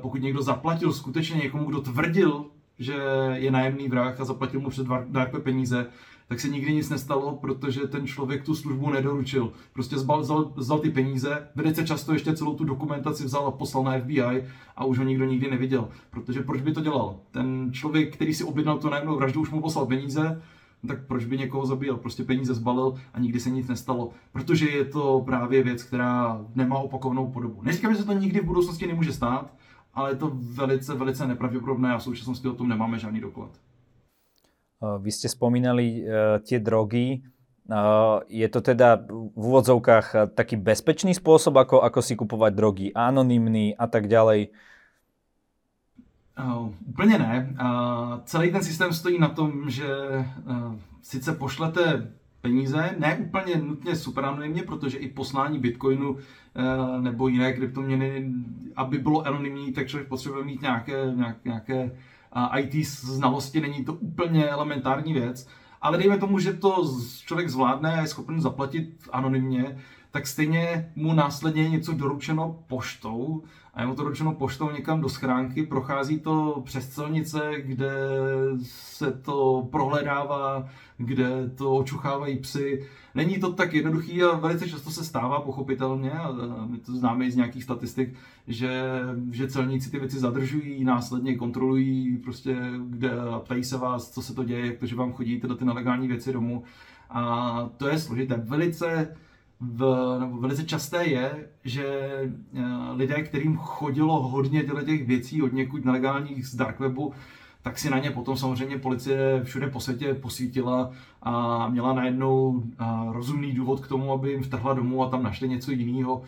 pokud 0.00 0.22
někdo 0.22 0.42
zaplatil 0.42 0.92
skutečně 0.92 1.36
někomu, 1.36 1.64
kdo 1.64 1.80
tvrdil, 1.80 2.46
že 2.78 2.94
je 3.32 3.50
nájemný 3.50 3.88
vrah 3.88 4.20
a 4.20 4.24
zaplatil 4.24 4.60
mu 4.60 4.70
před 4.70 4.86
dárkové 5.08 5.42
peníze, 5.42 5.86
tak 6.28 6.40
se 6.40 6.48
nikdy 6.48 6.74
nic 6.74 6.90
nestalo, 6.90 7.36
protože 7.36 7.80
ten 7.80 8.06
člověk 8.06 8.44
tu 8.44 8.54
službu 8.54 8.90
nedoručil. 8.90 9.52
Prostě 9.72 9.98
zbal, 9.98 10.20
vzal, 10.20 10.52
vzal 10.56 10.78
ty 10.78 10.90
peníze, 10.90 11.48
velice 11.54 11.86
často 11.86 12.12
ještě 12.12 12.36
celou 12.36 12.54
tu 12.54 12.64
dokumentaci 12.64 13.24
vzal 13.24 13.46
a 13.46 13.50
poslal 13.50 13.84
na 13.84 13.98
FBI 13.98 14.44
a 14.76 14.84
už 14.84 14.98
ho 14.98 15.04
nikdo 15.04 15.24
nikdy 15.24 15.50
neviděl. 15.50 15.88
Protože 16.10 16.42
proč 16.42 16.60
by 16.60 16.72
to 16.72 16.80
dělal? 16.80 17.16
Ten 17.30 17.70
člověk, 17.72 18.14
který 18.14 18.34
si 18.34 18.44
objednal 18.44 18.78
tu 18.78 18.88
nájemnou 18.88 19.16
vraždu, 19.16 19.40
už 19.40 19.50
mu 19.50 19.60
poslal 19.60 19.86
peníze, 19.86 20.42
tak 20.88 21.06
proč 21.06 21.24
by 21.24 21.38
někoho 21.38 21.66
zabíjel? 21.66 21.96
Prostě 21.96 22.24
peníze 22.24 22.54
zbalil 22.54 22.94
a 23.14 23.20
nikdy 23.20 23.40
se 23.40 23.50
nic 23.50 23.68
nestalo. 23.68 24.10
Protože 24.32 24.68
je 24.70 24.84
to 24.84 25.22
právě 25.24 25.62
věc, 25.62 25.82
která 25.82 26.40
nemá 26.54 26.78
opakovanou 26.78 27.26
podobu. 27.26 27.62
Neříkám, 27.62 27.92
že 27.92 27.98
se 27.98 28.06
to 28.06 28.12
nikdy 28.12 28.40
v 28.40 28.44
budoucnosti 28.44 28.86
nemůže 28.86 29.12
stát, 29.12 29.52
ale 29.96 30.12
je 30.12 30.16
to 30.16 30.30
velice, 30.34 30.94
velice 30.94 31.26
nepravděpodobné 31.26 31.94
a 31.94 31.98
v 31.98 32.02
současnosti 32.02 32.48
o 32.48 32.52
tom 32.52 32.68
nemáme 32.68 32.98
žádný 32.98 33.20
doklad. 33.20 33.50
Eh, 34.76 34.98
vy 35.00 35.08
ste 35.08 35.32
spomínali 35.32 36.04
uh, 36.04 36.36
tie 36.44 36.60
drogy. 36.60 37.24
Uh, 37.66 38.22
je 38.30 38.46
to 38.46 38.60
teda 38.60 39.08
v 39.34 39.42
úvodzovkách 39.42 40.38
taký 40.38 40.54
bezpečný 40.54 41.16
spôsob, 41.18 41.58
ako, 41.58 41.82
ako 41.82 41.98
si 41.98 42.14
kupovať 42.14 42.52
drogy, 42.54 42.86
anonymný 42.94 43.74
a 43.74 43.90
tak 43.90 44.06
ďalej? 44.06 44.54
Uh, 46.38 46.68
úplně 46.88 47.18
ne. 47.18 47.56
Uh, 47.60 48.20
celý 48.24 48.52
ten 48.52 48.62
systém 48.62 48.92
stojí 48.92 49.18
na 49.18 49.28
tom, 49.28 49.70
že 49.70 49.88
uh, 49.88 50.76
sice 51.02 51.32
pošlete 51.32 52.12
peníze, 52.46 52.94
ne 52.98 53.16
úplně 53.16 53.56
nutně 53.56 53.96
super 53.96 54.24
anonymně, 54.24 54.62
protože 54.62 54.98
i 54.98 55.08
poslání 55.08 55.58
bitcoinu 55.58 56.16
eh, 56.16 57.00
nebo 57.00 57.28
jiné 57.28 57.52
kryptoměny, 57.52 58.32
aby 58.76 58.98
bylo 58.98 59.26
anonymní, 59.26 59.72
tak 59.72 59.86
člověk 59.86 60.08
potřebuje 60.08 60.44
mít 60.44 60.62
nějaké, 60.62 61.12
nějaké, 61.14 61.40
nějaké 61.44 61.92
eh, 62.54 62.60
IT 62.60 62.86
znalosti, 62.86 63.60
není 63.60 63.84
to 63.84 63.94
úplně 63.94 64.48
elementární 64.48 65.12
věc, 65.12 65.48
ale 65.82 65.98
dejme 65.98 66.18
tomu, 66.18 66.38
že 66.38 66.52
to 66.52 66.84
člověk 67.26 67.48
zvládne 67.48 67.94
a 67.94 68.00
je 68.00 68.06
schopen 68.06 68.40
zaplatit 68.40 69.08
anonymně, 69.12 69.78
tak 70.16 70.26
stejně 70.26 70.92
mu 70.96 71.12
následně 71.12 71.68
něco 71.68 71.92
doručeno 71.92 72.58
poštou 72.66 73.42
a 73.74 73.80
je 73.80 73.86
mu 73.86 73.94
to 73.94 74.02
doručeno 74.02 74.34
poštou 74.34 74.70
někam 74.70 75.00
do 75.00 75.08
schránky, 75.08 75.62
prochází 75.62 76.20
to 76.20 76.62
přes 76.64 76.88
celnice, 76.88 77.52
kde 77.58 77.90
se 78.62 79.12
to 79.12 79.68
prohledává, 79.70 80.68
kde 80.96 81.50
to 81.54 81.76
očuchávají 81.76 82.38
psy. 82.38 82.86
Není 83.14 83.38
to 83.38 83.52
tak 83.52 83.72
jednoduchý 83.72 84.22
a 84.22 84.36
velice 84.36 84.68
často 84.68 84.90
se 84.90 85.04
stává 85.04 85.40
pochopitelně, 85.40 86.10
a 86.10 86.32
my 86.66 86.78
to 86.78 86.96
známe 86.96 87.26
i 87.26 87.30
z 87.30 87.36
nějakých 87.36 87.64
statistik, 87.64 88.14
že, 88.48 88.82
že 89.30 89.48
celníci 89.48 89.90
ty 89.90 89.98
věci 89.98 90.18
zadržují, 90.18 90.84
následně 90.84 91.34
kontrolují 91.34 92.16
prostě, 92.16 92.56
kde 92.88 93.20
a 93.20 93.38
ptají 93.38 93.64
se 93.64 93.78
vás, 93.78 94.10
co 94.10 94.22
se 94.22 94.34
to 94.34 94.44
děje, 94.44 94.66
jak 94.66 94.78
to, 94.78 94.86
že 94.86 94.96
vám 94.96 95.12
chodí 95.12 95.40
tyhle 95.40 95.56
ty 95.56 95.64
nelegální 95.64 96.08
věci 96.08 96.32
domů. 96.32 96.62
A 97.10 97.70
to 97.76 97.88
je 97.88 97.98
složité. 97.98 98.36
Velice 98.36 99.16
v, 99.60 100.16
nebo 100.20 100.36
velice 100.36 100.64
časté 100.64 101.04
je, 101.04 101.48
že 101.64 101.86
eh, 102.54 102.62
lidé, 102.92 103.22
kterým 103.22 103.56
chodilo 103.56 104.28
hodně 104.28 104.62
těch 104.62 105.06
věcí 105.06 105.42
od 105.42 105.52
někud 105.52 105.84
nelegálních 105.84 106.46
z 106.46 106.56
dark 106.56 106.80
webu, 106.80 107.12
tak 107.62 107.78
si 107.78 107.90
na 107.90 107.98
ně 107.98 108.10
potom 108.10 108.36
samozřejmě 108.36 108.78
policie 108.78 109.40
všude 109.44 109.66
po 109.66 109.80
světě 109.80 110.14
posvítila 110.14 110.90
a 111.22 111.68
měla 111.68 111.92
najednou 111.92 112.62
eh, 112.64 112.84
rozumný 113.12 113.52
důvod 113.52 113.80
k 113.80 113.88
tomu, 113.88 114.12
aby 114.12 114.30
jim 114.30 114.42
vtrhla 114.42 114.74
domů 114.74 115.02
a 115.02 115.10
tam 115.10 115.22
našli 115.22 115.48
něco 115.48 115.70
jiného. 115.70 116.22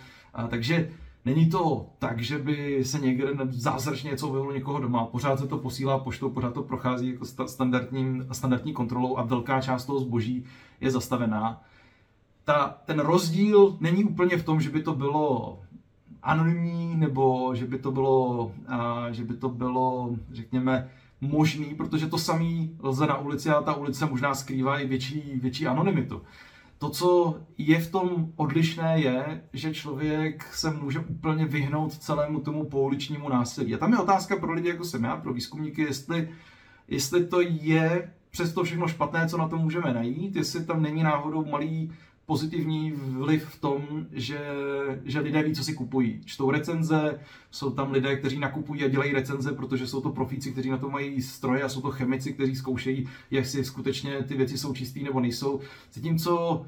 Takže 0.49 0.91
není 1.25 1.51
to 1.51 1.87
tak, 1.99 2.21
že 2.21 2.39
by 2.39 2.85
se 2.85 2.99
někde 2.99 3.27
zázračně 3.49 4.11
něco 4.11 4.29
objevilo 4.29 4.53
někoho 4.53 4.79
doma. 4.79 5.05
Pořád 5.05 5.39
se 5.39 5.47
to 5.47 5.59
posílá 5.59 5.99
poštou, 5.99 6.31
pořád 6.31 6.55
to 6.55 6.63
prochází 6.63 7.11
jako 7.13 7.25
standardní, 7.25 8.23
standardní 8.33 8.73
kontrolou 8.73 9.17
a 9.17 9.23
velká 9.23 9.61
část 9.61 9.85
toho 9.85 10.01
zboží 10.01 10.45
je 10.81 10.91
zastavená 10.91 11.63
ta, 12.49 12.79
ten 12.85 13.01
rozdíl 13.01 13.77
není 13.81 14.05
úplně 14.05 14.37
v 14.37 14.45
tom, 14.45 14.61
že 14.61 14.71
by 14.71 14.83
to 14.83 14.95
bylo 14.95 15.61
anonymní, 16.23 16.97
nebo 16.97 17.55
že 17.55 17.67
by 17.67 17.79
to 17.79 17.93
bylo, 17.93 18.53
a, 18.69 19.07
že 19.11 19.25
by 19.25 19.35
to 19.35 19.49
bylo, 19.49 20.17
řekněme, 20.33 20.91
možný, 21.21 21.65
protože 21.65 22.07
to 22.07 22.19
samý 22.19 22.77
lze 22.83 23.07
na 23.07 23.19
ulici 23.19 23.51
a 23.51 23.63
ta 23.63 23.75
ulice 23.75 24.07
možná 24.07 24.35
skrývá 24.35 24.79
i 24.79 24.87
větší, 24.87 25.23
větší 25.43 25.67
anonymitu. 25.67 26.23
To, 26.79 26.91
co 26.91 27.37
je 27.59 27.81
v 27.81 27.91
tom 27.91 28.33
odlišné, 28.37 29.01
je, 29.01 29.43
že 29.53 29.75
člověk 29.75 30.55
se 30.55 30.71
může 30.71 30.99
úplně 30.99 31.45
vyhnout 31.45 31.95
celému 31.95 32.41
tomu 32.41 32.65
pouličnímu 32.65 33.29
násilí. 33.29 33.75
A 33.75 33.79
tam 33.79 33.93
je 33.93 33.99
otázka 33.99 34.37
pro 34.37 34.53
lidi, 34.53 34.69
jako 34.69 34.85
jsem 34.85 35.05
já, 35.05 35.17
pro 35.17 35.33
výzkumníky, 35.33 35.83
jestli, 35.83 36.29
jestli 36.89 37.27
to 37.27 37.41
je 37.41 38.13
přes 38.31 38.53
to 38.53 38.65
všechno 38.65 38.89
špatné, 38.89 39.29
co 39.29 39.39
na 39.39 39.49
to 39.49 39.59
můžeme 39.59 39.95
najít, 39.95 40.37
jestli 40.37 40.65
tam 40.65 40.83
není 40.83 41.03
náhodou 41.03 41.45
malý 41.45 41.93
pozitivní 42.29 42.93
vliv 42.93 43.45
v 43.45 43.61
tom, 43.61 44.07
že, 44.13 44.41
že 45.05 45.21
lidé 45.21 45.43
ví, 45.43 45.55
co 45.55 45.65
si 45.65 45.75
kupují. 45.75 46.21
Čtou 46.25 46.51
recenze, 46.51 47.21
jsou 47.51 47.71
tam 47.71 47.93
lidé, 47.93 48.17
kteří 48.17 48.39
nakupují 48.39 48.85
a 48.85 48.89
dělají 48.89 49.13
recenze, 49.13 49.53
protože 49.53 49.87
jsou 49.87 50.01
to 50.01 50.11
profíci, 50.11 50.53
kteří 50.53 50.71
na 50.71 50.79
to 50.79 50.91
mají 50.91 51.23
stroje 51.23 51.63
a 51.63 51.69
jsou 51.69 51.81
to 51.81 51.91
chemici, 51.91 52.33
kteří 52.33 52.57
zkoušejí, 52.57 53.09
jestli 53.31 53.65
skutečně 53.65 54.23
ty 54.23 54.35
věci 54.35 54.59
jsou 54.59 54.75
čisté 54.75 55.01
nebo 55.01 55.21
nejsou. 55.21 55.61
Zatímco 55.93 56.67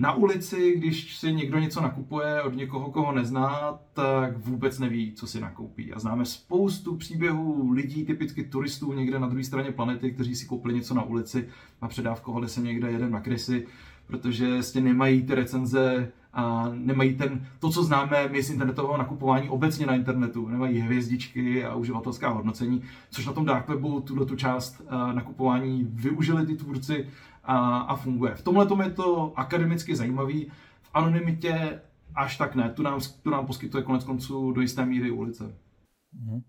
Na 0.00 0.14
ulici, 0.14 0.74
když 0.76 1.16
si 1.16 1.32
někdo 1.32 1.58
něco 1.58 1.80
nakupuje 1.80 2.42
od 2.42 2.54
někoho, 2.56 2.90
koho 2.90 3.12
nezná, 3.12 3.78
tak 3.92 4.36
vůbec 4.36 4.78
neví, 4.78 5.12
co 5.12 5.26
si 5.26 5.40
nakoupí. 5.40 5.92
A 5.92 5.98
známe 5.98 6.24
spoustu 6.24 6.96
příběhů 6.96 7.72
lidí, 7.72 8.04
typicky 8.04 8.44
turistů 8.44 8.92
někde 8.92 9.18
na 9.18 9.26
druhé 9.26 9.44
straně 9.44 9.72
planety, 9.72 10.12
kteří 10.12 10.36
si 10.36 10.46
koupili 10.46 10.74
něco 10.74 10.94
na 10.94 11.02
ulici 11.02 11.48
a 11.80 11.88
předávkovali 11.88 12.48
se 12.48 12.60
někde 12.60 12.90
jeden 12.90 13.12
na 13.12 13.20
krysy, 13.20 13.66
protože 14.08 14.52
vlastně 14.52 14.80
nemají 14.80 15.22
ty 15.22 15.34
recenze 15.34 16.08
a 16.32 16.68
nemají 16.74 17.14
ten, 17.16 17.46
to, 17.58 17.70
co 17.70 17.84
známe 17.84 18.28
my 18.28 18.42
z 18.42 18.50
internetového 18.50 18.96
nakupování 18.96 19.48
obecně 19.48 19.86
na 19.86 19.94
internetu, 19.94 20.48
nemají 20.48 20.78
hvězdičky 20.78 21.64
a 21.64 21.74
uživatelská 21.74 22.28
hodnocení, 22.28 22.82
což 23.10 23.26
na 23.26 23.32
tom 23.32 23.44
dark 23.44 23.68
webu 23.68 24.00
tuto 24.00 24.26
tu 24.26 24.36
část 24.36 24.82
nakupování 25.14 25.88
využili 25.92 26.46
ty 26.46 26.56
tvůrci 26.56 27.08
a, 27.44 27.78
a 27.78 27.96
funguje. 27.96 28.34
V 28.34 28.42
tomhle 28.42 28.66
tom 28.66 28.80
je 28.80 28.90
to 28.90 29.32
akademicky 29.36 29.96
zajímavý, 29.96 30.50
v 30.82 30.90
anonymitě 30.94 31.80
až 32.14 32.36
tak 32.36 32.54
ne, 32.54 32.70
tu 32.70 32.82
nám, 32.82 33.00
tu 33.22 33.30
nám 33.30 33.46
poskytuje 33.46 33.82
konec 33.82 34.04
konců 34.04 34.52
do 34.52 34.60
jisté 34.60 34.86
míry 34.86 35.10
ulice. 35.10 35.44
Mm-hmm. 36.16 36.42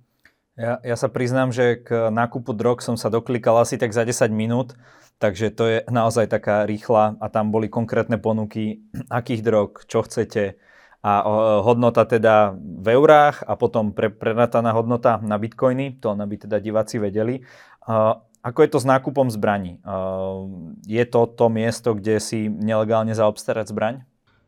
Ja, 0.60 0.76
ja 0.84 1.00
sa 1.00 1.08
priznám, 1.08 1.56
že 1.56 1.80
k 1.80 2.12
nákupu 2.12 2.52
drog 2.52 2.84
som 2.84 3.00
sa 3.00 3.08
doklikal 3.08 3.56
asi 3.64 3.80
tak 3.80 3.96
za 3.96 4.04
10 4.04 4.28
minút, 4.28 4.76
takže 5.20 5.52
to 5.52 5.64
je 5.68 5.78
naozaj 5.92 6.32
taká 6.32 6.66
rýchla 6.66 7.20
a 7.20 7.28
tam 7.30 7.52
boli 7.52 7.68
konkrétne 7.70 8.18
ponuky, 8.18 8.82
akých 9.12 9.42
drog, 9.44 9.70
čo 9.86 10.02
chcete 10.02 10.56
a 11.00 11.24
hodnota 11.64 12.04
teda 12.04 12.52
v 12.60 12.88
eurách 13.00 13.48
a 13.48 13.56
potom 13.56 13.96
pre, 13.96 14.12
hodnota 14.76 15.24
na 15.24 15.40
bitcoiny, 15.40 15.96
to 16.04 16.12
aby 16.12 16.36
teda 16.36 16.60
diváci 16.60 17.00
vedeli. 17.00 17.40
Ako 18.44 18.60
je 18.64 18.70
to 18.72 18.80
s 18.84 18.86
nákupom 18.88 19.32
zbraní? 19.32 19.80
Je 20.84 21.04
to 21.08 21.24
to 21.24 21.48
miesto, 21.48 21.96
kde 21.96 22.20
si 22.20 22.52
nelegálne 22.52 23.16
zaobstarať 23.16 23.72
zbraň? 23.72 23.96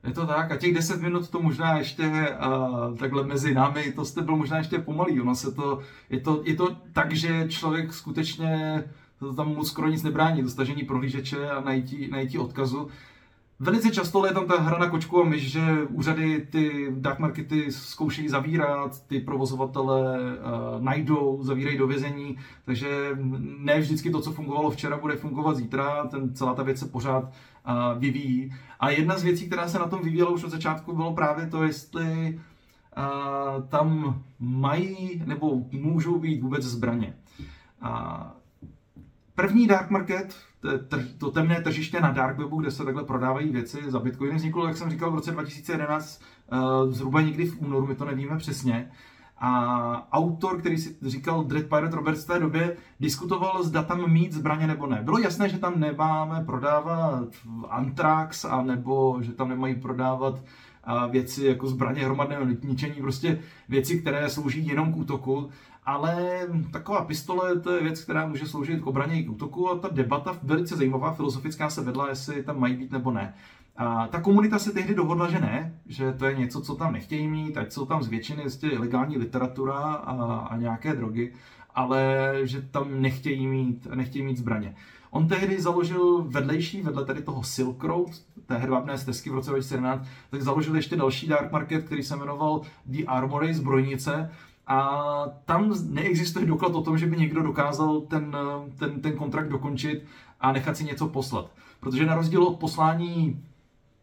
Je 0.03 0.13
to 0.13 0.27
tak 0.27 0.51
a 0.51 0.57
těch 0.57 0.73
10 0.73 1.01
minut 1.01 1.29
to 1.29 1.41
možná 1.41 1.77
ještě 1.77 2.03
uh, 2.03 2.97
takhle 2.97 3.23
mezi 3.23 3.53
námi, 3.53 3.91
to 3.91 4.05
jste 4.05 4.21
byl 4.21 4.35
možná 4.35 4.57
ještě 4.57 4.79
pomalý. 4.79 5.21
Ono 5.21 5.35
se 5.35 5.51
to, 5.51 5.79
je, 6.09 6.19
to, 6.19 6.41
je 6.45 6.55
to 6.55 6.75
tak, 6.93 7.13
že 7.13 7.45
člověk 7.49 7.93
skutečně 7.93 8.83
to 9.21 9.33
tam 9.33 9.55
moc 9.55 9.67
skoro 9.67 9.87
nic 9.87 10.03
nebrání, 10.03 10.41
dostažení 10.41 10.83
prohlížeče 10.83 11.49
a 11.49 11.61
najítí, 11.61 12.07
najítí 12.11 12.37
odkazu. 12.37 12.87
Velice 13.59 13.91
často 13.91 14.25
je 14.25 14.33
tam 14.33 14.47
ta 14.47 14.61
hra 14.61 14.77
na 14.77 14.89
kočku 14.89 15.21
a 15.21 15.25
myš, 15.25 15.51
že 15.51 15.61
úřady 15.89 16.47
ty 16.51 16.87
dark 16.89 17.19
markety 17.19 17.71
zkoušejí 17.71 18.29
zavírat, 18.29 19.07
ty 19.07 19.19
provozovatele 19.19 20.19
uh, 20.19 20.83
najdou, 20.83 21.39
zavírají 21.43 21.77
do 21.77 21.87
vězení, 21.87 22.37
takže 22.65 23.09
ne 23.57 23.79
vždycky 23.79 24.11
to, 24.11 24.21
co 24.21 24.31
fungovalo 24.31 24.69
včera, 24.69 24.97
bude 24.97 25.15
fungovat 25.15 25.55
zítra, 25.55 26.07
ten, 26.07 26.33
celá 26.33 26.53
ta 26.53 26.63
věc 26.63 26.79
se 26.79 26.85
pořád 26.85 27.23
uh, 27.23 27.99
vyvíjí. 27.99 28.53
A 28.79 28.89
jedna 28.89 29.17
z 29.17 29.23
věcí, 29.23 29.47
která 29.47 29.67
se 29.67 29.79
na 29.79 29.87
tom 29.87 30.01
vyvíjela 30.03 30.29
už 30.29 30.43
od 30.43 30.51
začátku, 30.51 30.95
bylo 30.95 31.13
právě 31.13 31.47
to, 31.47 31.63
jestli 31.63 32.39
uh, 32.97 33.67
tam 33.67 34.21
mají 34.39 35.23
nebo 35.25 35.61
můžou 35.71 36.19
být 36.19 36.41
vůbec 36.41 36.63
zbraně. 36.63 37.13
Uh, 37.83 38.40
první 39.35 39.67
dark 39.67 39.89
market, 39.89 40.35
to, 41.17 41.31
temné 41.31 41.61
tržiště 41.61 41.99
na 41.99 42.11
dark 42.11 42.37
webu, 42.37 42.61
kde 42.61 42.71
se 42.71 42.85
takhle 42.85 43.03
prodávají 43.03 43.49
věci 43.49 43.77
za 43.87 43.99
bitcoiny, 43.99 44.35
vzniklo, 44.35 44.67
jak 44.67 44.77
jsem 44.77 44.89
říkal, 44.89 45.11
v 45.11 45.15
roce 45.15 45.31
2011, 45.31 46.21
uh, 46.51 46.91
zhruba 46.91 47.21
někdy 47.21 47.45
v 47.45 47.61
únoru, 47.61 47.87
my 47.87 47.95
to 47.95 48.05
nevíme 48.05 48.37
přesně. 48.37 48.91
A 49.43 50.07
autor, 50.11 50.59
který 50.59 50.77
si 50.77 50.95
říkal 51.01 51.43
Dread 51.43 51.65
Pirate 51.65 51.95
Roberts 51.95 52.23
v 52.23 52.27
té 52.27 52.39
době, 52.39 52.77
diskutoval, 52.99 53.63
zda 53.63 53.83
tam 53.83 54.11
mít 54.11 54.33
zbraně 54.33 54.67
nebo 54.67 54.87
ne. 54.87 54.99
Bylo 55.03 55.19
jasné, 55.19 55.49
že 55.49 55.57
tam 55.57 55.79
nemáme 55.79 56.43
prodávat 56.45 57.27
Antrax, 57.69 58.45
a 58.45 58.61
nebo 58.61 59.17
že 59.21 59.31
tam 59.31 59.49
nemají 59.49 59.75
prodávat 59.75 60.43
věci 61.09 61.45
jako 61.45 61.67
zbraně 61.67 62.05
hromadného 62.05 62.45
ničení, 62.63 63.01
prostě 63.01 63.39
věci, 63.69 64.01
které 64.01 64.29
slouží 64.29 64.67
jenom 64.67 64.93
k 64.93 64.97
útoku. 64.97 65.49
Ale 65.85 66.47
taková 66.71 67.05
pistole 67.05 67.59
to 67.59 67.71
je 67.71 67.83
věc, 67.83 68.03
která 68.03 68.27
může 68.27 68.45
sloužit 68.45 68.81
k 68.81 68.87
obraně 68.87 69.19
i 69.19 69.23
k 69.23 69.31
útoku 69.31 69.69
a 69.69 69.77
ta 69.77 69.89
debata 69.91 70.37
velice 70.43 70.75
zajímavá, 70.75 71.13
filozofická 71.13 71.69
se 71.69 71.81
vedla, 71.81 72.09
jestli 72.09 72.43
tam 72.43 72.59
mají 72.59 72.75
být 72.75 72.91
nebo 72.91 73.11
ne. 73.11 73.33
A 73.77 74.07
ta 74.07 74.21
komunita 74.21 74.59
se 74.59 74.71
tehdy 74.71 74.95
dohodla, 74.95 75.29
že 75.29 75.39
ne, 75.39 75.79
že 75.85 76.13
to 76.13 76.25
je 76.25 76.35
něco, 76.35 76.61
co 76.61 76.75
tam 76.75 76.93
nechtějí 76.93 77.27
mít, 77.27 77.57
ať 77.57 77.71
jsou 77.71 77.85
tam 77.85 78.03
z 78.03 78.07
většiny 78.07 78.43
jistě 78.43 78.67
ilegální 78.67 79.17
literatura 79.17 79.77
a, 79.77 80.35
a 80.35 80.57
nějaké 80.57 80.93
drogy, 80.93 81.33
ale 81.75 82.33
že 82.43 82.61
tam 82.61 83.01
nechtějí 83.01 83.47
mít, 83.47 83.87
nechtějí 83.95 84.25
mít 84.25 84.37
zbraně. 84.37 84.75
On 85.11 85.27
tehdy 85.27 85.61
založil 85.61 86.23
vedlejší, 86.23 86.81
vedle 86.81 87.05
tady 87.05 87.21
toho 87.21 87.43
Silk 87.43 87.83
Road, 87.83 88.09
té 88.45 88.57
hedvábné 88.57 88.97
stezky 88.97 89.29
v 89.29 89.33
roce 89.33 89.49
2017, 89.49 90.07
tak 90.29 90.41
založil 90.41 90.75
ještě 90.75 90.95
další 90.95 91.27
dark 91.27 91.51
market, 91.51 91.85
který 91.85 92.03
se 92.03 92.15
jmenoval 92.15 92.61
The 92.85 93.03
Armory, 93.07 93.53
zbrojnice, 93.53 94.31
a 94.67 95.25
tam 95.45 95.73
neexistuje 95.89 96.45
doklad 96.45 96.75
o 96.75 96.81
tom, 96.81 96.97
že 96.97 97.07
by 97.07 97.17
někdo 97.17 97.43
dokázal 97.43 98.01
ten, 98.01 98.35
ten, 98.79 99.01
ten 99.01 99.17
kontrakt 99.17 99.49
dokončit 99.49 100.05
a 100.39 100.51
nechat 100.51 100.77
si 100.77 100.83
něco 100.83 101.07
poslat. 101.07 101.51
Protože 101.79 102.05
na 102.05 102.15
rozdíl 102.15 102.43
od 102.43 102.59
poslání 102.59 103.43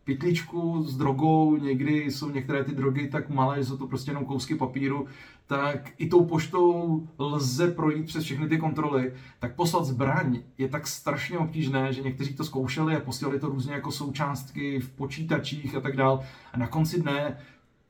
pytličku 0.09 0.83
s 0.83 0.97
drogou, 0.97 1.57
někdy 1.57 2.11
jsou 2.11 2.31
některé 2.31 2.65
ty 2.65 2.73
drogy 2.73 3.09
tak 3.09 3.29
malé, 3.29 3.57
že 3.59 3.65
jsou 3.65 3.77
to 3.77 3.87
prostě 3.87 4.11
jenom 4.11 4.25
kousky 4.25 4.55
papíru, 4.55 5.07
tak 5.47 5.91
i 5.99 6.09
tou 6.09 6.25
poštou 6.25 7.03
lze 7.19 7.71
projít 7.71 8.07
přes 8.07 8.25
všechny 8.25 8.49
ty 8.49 8.59
kontroly, 8.59 9.13
tak 9.39 9.55
poslat 9.55 9.85
zbraň 9.85 10.39
je 10.59 10.69
tak 10.69 10.87
strašně 10.87 11.39
obtížné, 11.39 11.93
že 11.93 12.03
někteří 12.03 12.35
to 12.35 12.45
zkoušeli 12.45 12.97
a 12.97 13.01
posílali 13.01 13.41
to 13.41 13.49
různě 13.49 13.73
jako 13.73 13.93
součástky 13.93 14.81
v 14.81 14.91
počítačích 14.91 15.75
a 15.75 15.81
tak 15.81 15.97
dál. 15.97 16.21
A 16.53 16.59
na 16.59 16.67
konci 16.67 17.03
dne 17.03 17.37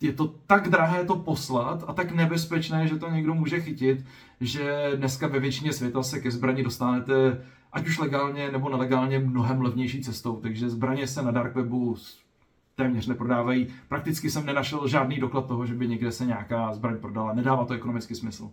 je 0.00 0.12
to 0.12 0.34
tak 0.46 0.68
drahé 0.68 1.04
to 1.04 1.16
poslat 1.16 1.84
a 1.86 1.92
tak 1.92 2.12
nebezpečné, 2.12 2.88
že 2.88 2.98
to 2.98 3.10
někdo 3.10 3.34
může 3.34 3.60
chytit, 3.60 4.04
že 4.40 4.92
dneska 4.96 5.26
ve 5.26 5.40
většině 5.40 5.72
světa 5.72 6.02
se 6.02 6.20
ke 6.20 6.30
zbrani 6.30 6.62
dostanete 6.62 7.44
ať 7.72 7.86
už 7.86 7.98
legálně 7.98 8.52
nebo 8.52 8.68
nelegálně 8.68 9.18
mnohem 9.18 9.60
levnější 9.62 10.02
cestou. 10.02 10.36
Takže 10.36 10.70
zbraně 10.70 11.06
se 11.06 11.22
na 11.22 11.30
dark 11.30 11.54
webu 11.54 11.96
téměř 12.74 13.06
neprodávají. 13.06 13.66
Prakticky 13.88 14.30
jsem 14.30 14.46
nenašel 14.46 14.88
žádný 14.88 15.20
doklad 15.20 15.46
toho, 15.46 15.66
že 15.66 15.74
by 15.74 15.88
někde 15.88 16.12
se 16.12 16.26
nějaká 16.26 16.72
zbraň 16.74 16.96
prodala. 16.98 17.34
Nedává 17.34 17.64
to 17.64 17.74
ekonomický 17.74 18.14
smysl. 18.14 18.50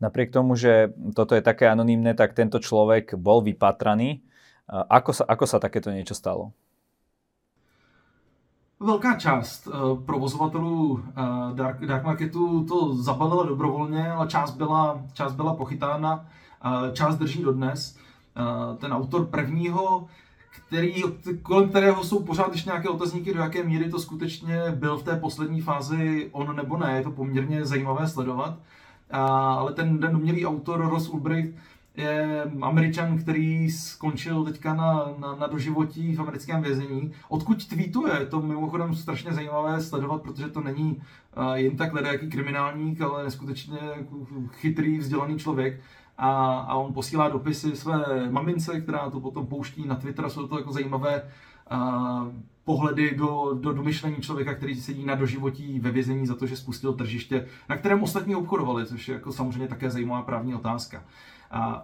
Napriek 0.00 0.30
tomu, 0.30 0.54
že 0.54 0.94
toto 1.10 1.34
je 1.34 1.42
také 1.42 1.66
anonymné, 1.66 2.14
tak 2.14 2.30
tento 2.30 2.62
člověk 2.62 3.18
bol 3.18 3.42
vypatraný. 3.42 4.22
Ako 4.70 5.10
sa, 5.10 5.26
ako 5.26 5.42
sa 5.42 5.58
takéto 5.58 5.90
niečo 5.90 6.14
stalo? 6.14 6.54
Velká 8.78 9.18
část 9.18 9.66
uh, 9.66 9.98
provozovatelů 10.06 10.90
uh, 10.92 11.02
dark, 11.54 11.82
dark 11.82 12.04
marketu 12.04 12.62
to 12.64 12.94
zabalila 12.94 13.42
dobrovolně, 13.42 14.10
ale 14.10 14.26
část 14.30 14.54
byla, 14.54 15.02
část 15.12 15.34
byla 15.34 15.54
pochytána, 15.54 16.30
uh, 16.62 16.94
část 16.94 17.18
drží 17.18 17.42
dodnes. 17.42 17.97
Uh, 18.38 18.76
ten 18.76 18.92
autor 18.92 19.26
prvního, 19.26 20.06
který, 20.50 21.02
kolem 21.42 21.68
kterého 21.68 22.04
jsou 22.04 22.22
pořád 22.22 22.52
ještě 22.52 22.70
nějaké 22.70 22.88
otazníky, 22.88 23.34
do 23.34 23.40
jaké 23.40 23.64
míry 23.64 23.90
to 23.90 23.98
skutečně 23.98 24.62
byl 24.70 24.96
v 24.96 25.02
té 25.02 25.16
poslední 25.16 25.60
fázi 25.60 26.28
on 26.32 26.56
nebo 26.56 26.76
ne, 26.76 26.96
je 26.96 27.02
to 27.02 27.10
poměrně 27.10 27.64
zajímavé 27.64 28.08
sledovat. 28.08 28.50
Uh, 28.50 29.20
ale 29.20 29.72
ten, 29.72 29.98
ten 29.98 30.16
umělý 30.16 30.46
autor 30.46 30.88
Ross 30.90 31.08
Ulbricht 31.08 31.54
je 31.96 32.42
američan, 32.60 33.18
který 33.18 33.70
skončil 33.70 34.44
teďka 34.44 34.74
na, 34.74 35.04
na, 35.18 35.34
na 35.34 35.46
doživotí 35.46 36.14
v 36.14 36.20
americkém 36.20 36.62
vězení. 36.62 37.12
Odkud 37.28 37.68
tweetuje, 37.68 38.26
to 38.26 38.42
mimochodem 38.42 38.94
strašně 38.94 39.32
zajímavé 39.32 39.80
sledovat, 39.80 40.22
protože 40.22 40.48
to 40.48 40.60
není 40.60 40.96
uh, 41.36 41.52
jen 41.54 41.76
tak 41.76 41.92
jaký 42.04 42.30
kriminálník, 42.30 43.00
ale 43.00 43.24
neskutečně 43.24 43.78
chytrý, 44.52 44.98
vzdělaný 44.98 45.38
člověk. 45.38 45.80
A, 46.18 46.58
a 46.58 46.74
on 46.74 46.92
posílá 46.92 47.28
dopisy 47.28 47.76
své 47.76 48.30
mamince, 48.30 48.80
která 48.80 49.10
to 49.10 49.20
potom 49.20 49.46
pouští 49.46 49.86
na 49.86 49.94
Twitter. 49.94 50.28
Jsou 50.28 50.46
to 50.46 50.58
jako 50.58 50.72
zajímavé 50.72 51.22
uh, 51.72 51.78
pohledy 52.64 53.14
do, 53.14 53.58
do 53.60 53.72
domyšlení 53.72 54.16
člověka, 54.16 54.54
který 54.54 54.80
sedí 54.80 55.04
na 55.04 55.14
doživotí 55.14 55.80
ve 55.80 55.90
vězení 55.90 56.26
za 56.26 56.34
to, 56.34 56.46
že 56.46 56.56
spustil 56.56 56.92
tržiště, 56.92 57.46
na 57.68 57.76
kterém 57.76 58.02
ostatní 58.02 58.34
obchodovali, 58.34 58.86
což 58.86 59.08
je 59.08 59.14
jako 59.14 59.32
samozřejmě 59.32 59.68
také 59.68 59.90
zajímavá 59.90 60.22
právní 60.22 60.54
otázka. 60.54 61.04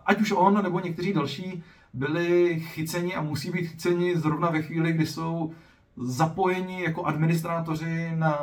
Ať 0.07 0.20
už 0.20 0.33
on 0.37 0.62
nebo 0.62 0.81
někteří 0.81 1.12
další 1.12 1.62
byli 1.94 2.61
chyceni 2.61 3.14
a 3.14 3.23
musí 3.23 3.51
být 3.51 3.66
chyceni 3.66 4.16
zrovna 4.16 4.51
ve 4.51 4.62
chvíli, 4.62 4.92
kdy 4.92 5.07
jsou 5.07 5.53
zapojeni 5.97 6.83
jako 6.83 7.05
administrátoři 7.05 8.12
na, 8.14 8.37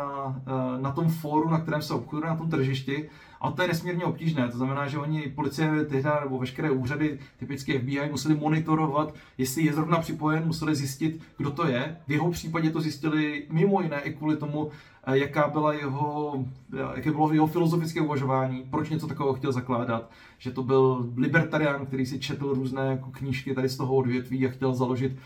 na 0.82 0.92
tom 0.92 1.10
fóru, 1.10 1.50
na 1.50 1.60
kterém 1.60 1.82
se 1.82 1.94
obchoduje, 1.94 2.30
na 2.30 2.36
tom 2.36 2.50
tržišti. 2.50 3.10
A 3.42 3.52
to 3.52 3.62
je 3.62 3.68
nesmírně 3.68 4.06
obtížné. 4.06 4.48
To 4.52 4.58
znamená, 4.58 4.88
že 4.88 4.98
oni, 4.98 5.22
policie 5.22 5.86
tehdy 5.86 6.10
nebo 6.24 6.40
veškeré 6.40 6.72
úřady, 6.72 7.20
typicky 7.38 7.80
FBI, 7.80 8.10
museli 8.12 8.36
monitorovat, 8.36 9.16
jestli 9.38 9.66
je 9.66 9.74
zrovna 9.74 9.98
připojen, 9.98 10.46
museli 10.46 10.76
zjistit, 10.76 11.22
kdo 11.38 11.52
to 11.52 11.68
je. 11.68 11.98
V 12.08 12.12
jeho 12.12 12.32
případě 12.32 12.72
to 12.72 12.82
zjistili 12.82 13.46
mimo 13.50 13.82
jiné 13.82 14.02
i 14.02 14.14
kvůli 14.14 14.38
tomu, 14.38 14.72
jaká 15.08 15.48
byla 15.48 15.74
jeho, 15.74 16.34
eh, 16.74 16.80
jaké 16.96 17.12
bylo 17.12 17.34
jeho 17.34 17.48
filozofické 17.48 18.02
uvažování, 18.02 18.64
proč 18.70 18.90
něco 18.90 19.08
takového 19.08 19.36
chtěl 19.36 19.52
zakládat, 19.52 20.10
že 20.38 20.52
to 20.52 20.64
byl 20.64 21.10
libertarián, 21.18 21.86
který 21.86 22.06
si 22.06 22.20
četl 22.20 22.54
různé 22.54 22.88
jako 22.88 23.10
knížky 23.12 23.56
tady 23.56 23.70
z 23.70 23.78
toho 23.78 23.96
odvětví 23.96 24.48
a 24.48 24.52
chtěl 24.52 24.74
založit 24.74 25.18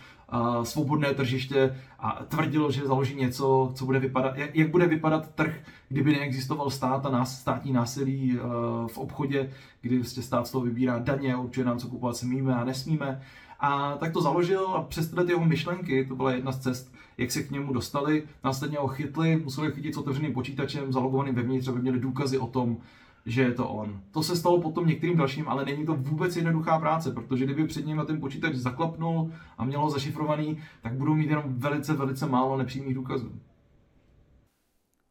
svobodné 0.63 1.13
tržiště 1.13 1.75
a 1.99 2.23
tvrdil, 2.27 2.71
že 2.71 2.85
založí 2.85 3.15
něco, 3.15 3.71
co 3.75 3.85
bude 3.85 3.99
vypadat, 3.99 4.37
jak, 4.37 4.55
jak 4.55 4.69
bude 4.69 4.87
vypadat 4.87 5.31
trh, 5.35 5.55
kdyby 5.89 6.11
neexistoval 6.11 6.69
stát 6.69 7.05
a 7.05 7.09
nás, 7.09 7.39
státní 7.39 7.73
násilí 7.73 8.39
uh, 8.39 8.87
v 8.87 8.97
obchodě, 8.97 9.51
kdy 9.81 9.97
vlastně 9.97 10.23
stát 10.23 10.47
z 10.47 10.51
toho 10.51 10.65
vybírá 10.65 10.99
daně, 10.99 11.35
určuje 11.35 11.65
nám, 11.65 11.77
co 11.77 11.87
kupovat 11.87 12.17
smíme 12.17 12.55
a 12.55 12.63
nesmíme. 12.63 13.21
A 13.59 13.97
tak 13.97 14.13
to 14.13 14.21
založil 14.21 14.67
a 14.67 14.81
přes 14.81 15.09
tyhle 15.09 15.25
jeho 15.31 15.45
myšlenky, 15.45 16.05
to 16.05 16.15
byla 16.15 16.31
jedna 16.31 16.51
z 16.51 16.59
cest, 16.59 16.93
jak 17.17 17.31
se 17.31 17.43
k 17.43 17.51
němu 17.51 17.73
dostali, 17.73 18.23
následně 18.43 18.77
ho 18.77 18.87
chytli, 18.87 19.35
museli 19.35 19.71
chytit 19.71 19.93
s 19.93 19.97
otevřeným 19.97 20.33
počítačem, 20.33 20.93
zalogovaným 20.93 21.35
vevnitř, 21.35 21.67
aby 21.67 21.81
měli 21.81 21.99
důkazy 21.99 22.37
o 22.37 22.47
tom, 22.47 22.77
že 23.25 23.41
je 23.41 23.51
to 23.51 23.69
on. 23.69 24.01
To 24.11 24.23
se 24.23 24.35
stalo 24.35 24.61
potom 24.61 24.87
některým 24.87 25.17
dalším, 25.17 25.49
ale 25.49 25.65
není 25.65 25.85
to 25.85 25.95
vůbec 25.95 26.35
jednoduchá 26.35 26.79
práce, 26.79 27.11
protože 27.11 27.45
kdyby 27.45 27.67
před 27.67 27.85
ním 27.85 27.97
na 27.97 28.05
ten 28.05 28.19
počítač 28.19 28.55
zaklapnul 28.55 29.31
a 29.57 29.65
mělo 29.65 29.89
zašifrovaný, 29.89 30.57
tak 30.81 30.93
budou 30.93 31.15
mít 31.15 31.29
jenom 31.29 31.43
velice, 31.47 31.93
velice 31.93 32.25
málo 32.25 32.57
nepřímých 32.57 32.95
důkazů. 32.95 33.31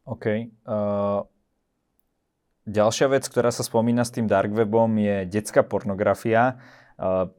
OK. 0.05 0.27
Uh, 0.69 1.25
ďalšia 2.69 3.09
vec, 3.09 3.25
ktorá 3.25 3.49
sa 3.49 3.65
spomína 3.65 4.05
s 4.05 4.13
tým 4.13 4.29
dark 4.29 4.53
webom 4.53 4.93
je 5.01 5.25
detská 5.25 5.65
pornografia. 5.65 6.61
Uh, 7.01 7.33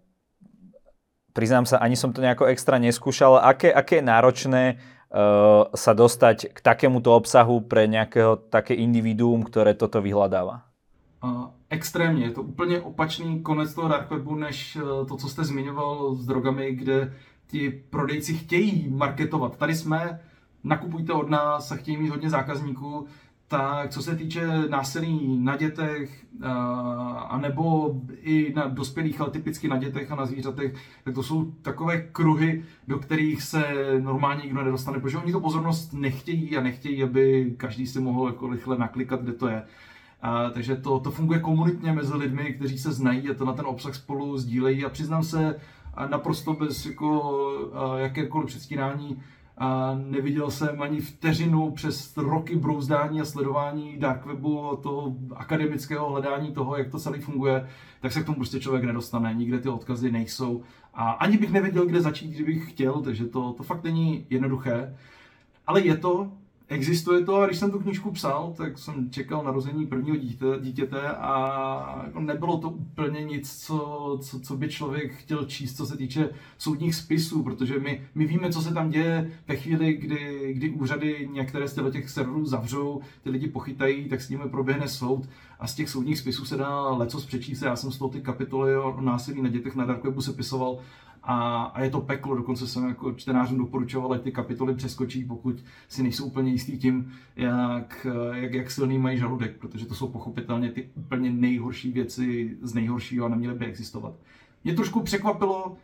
priznám 1.35 1.67
sa, 1.67 1.83
ani 1.83 1.99
som 1.99 2.15
to 2.15 2.23
nejako 2.23 2.47
extra 2.47 2.79
neskúšal. 2.79 3.43
Aké, 3.43 3.75
aké 3.75 3.99
je 3.99 4.07
náročné 4.07 4.63
uh, 4.79 5.67
sa 5.75 5.91
dostať 5.91 6.55
k 6.55 6.57
takémuto 6.63 7.11
obsahu 7.11 7.59
pre 7.67 7.91
nejakého 7.91 8.39
také 8.47 8.79
individuum, 8.79 9.43
ktoré 9.43 9.75
toto 9.75 9.99
vyhľadáva? 9.99 10.63
Uh, 11.19 11.51
extrémně. 11.69 12.25
Je 12.25 12.31
to 12.31 12.41
úplně 12.41 12.81
opačný 12.81 13.43
konec 13.43 13.73
toho 13.73 13.87
dark 13.87 14.09
webu, 14.09 14.35
než 14.35 14.75
uh, 14.75 15.07
to, 15.07 15.15
co 15.17 15.27
jste 15.29 15.43
zmiňoval 15.43 16.15
s 16.15 16.25
drogami, 16.25 16.71
kde 16.71 17.13
ti 17.47 17.69
prodejci 17.69 18.33
chtějí 18.33 18.89
marketovat. 18.89 19.57
Tady 19.57 19.75
jsme, 19.75 20.19
nakupujte 20.63 21.13
od 21.13 21.29
nás 21.29 21.71
a 21.71 21.75
chtějí 21.75 21.97
mít 21.97 22.09
hodně 22.09 22.29
zákazníků, 22.29 23.05
tak 23.47 23.89
co 23.89 24.01
se 24.01 24.15
týče 24.15 24.47
násilí 24.69 25.39
na 25.39 25.57
dětech, 25.57 26.25
a 27.29 27.37
nebo 27.41 27.95
i 28.21 28.53
na 28.55 28.67
dospělých, 28.67 29.21
ale 29.21 29.29
typicky 29.29 29.67
na 29.67 29.77
dětech 29.77 30.11
a 30.11 30.15
na 30.15 30.25
zvířatech, 30.25 30.73
tak 31.03 31.15
to 31.15 31.23
jsou 31.23 31.51
takové 31.61 32.01
kruhy, 32.01 32.63
do 32.87 32.99
kterých 32.99 33.43
se 33.43 33.63
normálně 33.99 34.43
nikdo 34.43 34.63
nedostane, 34.63 34.99
protože 34.99 35.17
oni 35.17 35.31
to 35.31 35.39
pozornost 35.39 35.93
nechtějí 35.93 36.57
a 36.57 36.61
nechtějí, 36.61 37.03
aby 37.03 37.53
každý 37.57 37.87
si 37.87 37.99
mohl 37.99 38.27
jako 38.27 38.49
rychle 38.49 38.77
naklikat, 38.77 39.21
kde 39.21 39.33
to 39.33 39.47
je. 39.47 39.63
A, 40.21 40.49
takže 40.49 40.75
to, 40.75 40.99
to 40.99 41.11
funguje 41.11 41.39
komunitně 41.39 41.93
mezi 41.93 42.13
lidmi, 42.13 42.53
kteří 42.53 42.77
se 42.77 42.91
znají 42.91 43.29
a 43.29 43.33
to 43.33 43.45
na 43.45 43.53
ten 43.53 43.65
obsah 43.65 43.95
spolu 43.95 44.37
sdílejí 44.37 44.85
a 44.85 44.89
přiznám 44.89 45.23
se 45.23 45.59
naprosto 46.09 46.53
bez 46.53 46.85
jako, 46.85 47.33
jakékoliv 47.97 48.47
předstírání, 48.47 49.17
a 49.57 49.95
neviděl 49.95 50.51
jsem 50.51 50.81
ani 50.81 51.01
vteřinu 51.01 51.71
přes 51.71 52.17
roky 52.17 52.55
brouzdání 52.55 53.21
a 53.21 53.25
sledování 53.25 53.97
dark 53.97 54.25
webu, 54.25 54.79
toho 54.83 55.15
akademického 55.35 56.09
hledání 56.09 56.51
toho, 56.51 56.77
jak 56.77 56.91
to 56.91 56.99
celý 56.99 57.19
funguje, 57.21 57.67
tak 58.01 58.11
se 58.11 58.21
k 58.21 58.25
tomu 58.25 58.35
prostě 58.35 58.59
člověk 58.59 58.83
nedostane. 58.83 59.33
Nikde 59.33 59.59
ty 59.59 59.69
odkazy 59.69 60.11
nejsou. 60.11 60.63
A 60.93 61.11
ani 61.11 61.37
bych 61.37 61.51
nevěděl, 61.51 61.85
kde 61.85 62.01
začít, 62.01 62.31
kdybych 62.31 62.69
chtěl, 62.71 63.01
takže 63.01 63.25
to, 63.25 63.53
to 63.53 63.63
fakt 63.63 63.83
není 63.83 64.25
jednoduché. 64.29 64.97
Ale 65.67 65.81
je 65.81 65.97
to, 65.97 66.31
Existuje 66.67 67.25
to 67.25 67.35
a 67.35 67.45
když 67.45 67.57
jsem 67.57 67.71
tu 67.71 67.79
knižku 67.79 68.11
psal, 68.11 68.53
tak 68.57 68.77
jsem 68.77 69.09
čekal 69.09 69.43
narození 69.43 69.87
prvního 69.87 70.17
dítěte, 70.17 70.45
dítěte 70.61 71.09
a 71.09 72.01
jako 72.05 72.19
nebylo 72.19 72.57
to 72.57 72.69
úplně 72.69 73.23
nic, 73.23 73.65
co, 73.65 74.19
co, 74.21 74.39
co 74.39 74.57
by 74.57 74.69
člověk 74.69 75.13
chtěl 75.13 75.45
číst, 75.45 75.77
co 75.77 75.85
se 75.85 75.97
týče 75.97 76.29
soudních 76.57 76.95
spisů, 76.95 77.43
protože 77.43 77.79
my, 77.79 78.01
my 78.15 78.25
víme, 78.25 78.49
co 78.49 78.61
se 78.61 78.73
tam 78.73 78.89
děje 78.89 79.31
ve 79.47 79.55
chvíli, 79.55 79.93
kdy, 79.93 80.53
kdy 80.53 80.69
úřady 80.69 81.29
některé 81.31 81.67
z 81.67 81.91
těch 81.91 82.09
serverů 82.09 82.45
zavřou, 82.45 83.01
ty 83.23 83.29
lidi 83.29 83.47
pochytají, 83.47 84.09
tak 84.09 84.21
s 84.21 84.29
nimi 84.29 84.43
proběhne 84.49 84.87
soud 84.87 85.29
a 85.59 85.67
z 85.67 85.75
těch 85.75 85.89
soudních 85.89 86.19
spisů 86.19 86.45
se 86.45 86.57
dá 86.57 86.89
lecos 86.89 87.25
přečíst. 87.25 87.61
Já 87.61 87.75
jsem 87.75 87.91
z 87.91 87.97
toho 87.97 88.09
ty 88.09 88.21
kapitoly 88.21 88.77
o 88.77 89.01
násilí 89.01 89.41
na 89.41 89.49
dětech 89.49 89.75
na 89.75 89.85
Darkwebu 89.85 90.21
sepisoval 90.21 90.79
a, 91.25 91.63
a 91.63 91.83
je 91.83 91.89
to 91.89 92.01
peklo, 92.01 92.35
dokonce 92.35 92.67
jsem 92.67 92.87
jako 92.87 93.13
čtenářům 93.13 93.57
doporučoval, 93.57 94.13
ať 94.13 94.21
ty 94.21 94.31
kapitoly 94.31 94.75
přeskočí, 94.75 95.25
pokud 95.25 95.63
si 95.87 96.03
nejsou 96.03 96.25
úplně 96.25 96.51
jistý 96.51 96.77
tím, 96.77 97.11
jak, 97.35 98.07
jak, 98.33 98.53
jak 98.53 98.71
silný 98.71 98.97
mají 98.97 99.17
žaludek, 99.17 99.57
protože 99.57 99.85
to 99.85 99.95
jsou 99.95 100.07
pochopitelně 100.07 100.71
ty 100.71 100.89
úplně 100.95 101.29
nejhorší 101.29 101.91
věci 101.91 102.57
z 102.61 102.73
nejhoršího 102.73 103.25
a 103.25 103.29
neměly 103.29 103.55
by 103.55 103.65
existovat. 103.65 104.13
Mě 104.63 104.73
trošku 104.73 105.01
překvapilo, 105.01 105.77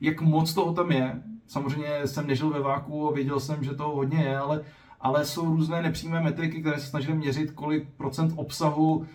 jak 0.00 0.20
moc 0.20 0.54
toho 0.54 0.72
tam 0.72 0.92
je. 0.92 1.22
Samozřejmě 1.46 2.06
jsem 2.06 2.26
nežil 2.26 2.50
ve 2.50 2.60
váku 2.60 3.08
a 3.08 3.12
věděl 3.12 3.40
jsem, 3.40 3.64
že 3.64 3.74
toho 3.74 3.96
hodně 3.96 4.18
je, 4.18 4.38
ale, 4.38 4.64
ale 5.00 5.24
jsou 5.24 5.46
různé 5.46 5.82
nepřímé 5.82 6.20
metriky, 6.20 6.60
které 6.60 6.80
se 6.80 6.86
snažily 6.86 7.18
měřit, 7.18 7.50
kolik 7.50 7.88
procent 7.96 8.32
obsahu 8.36 9.06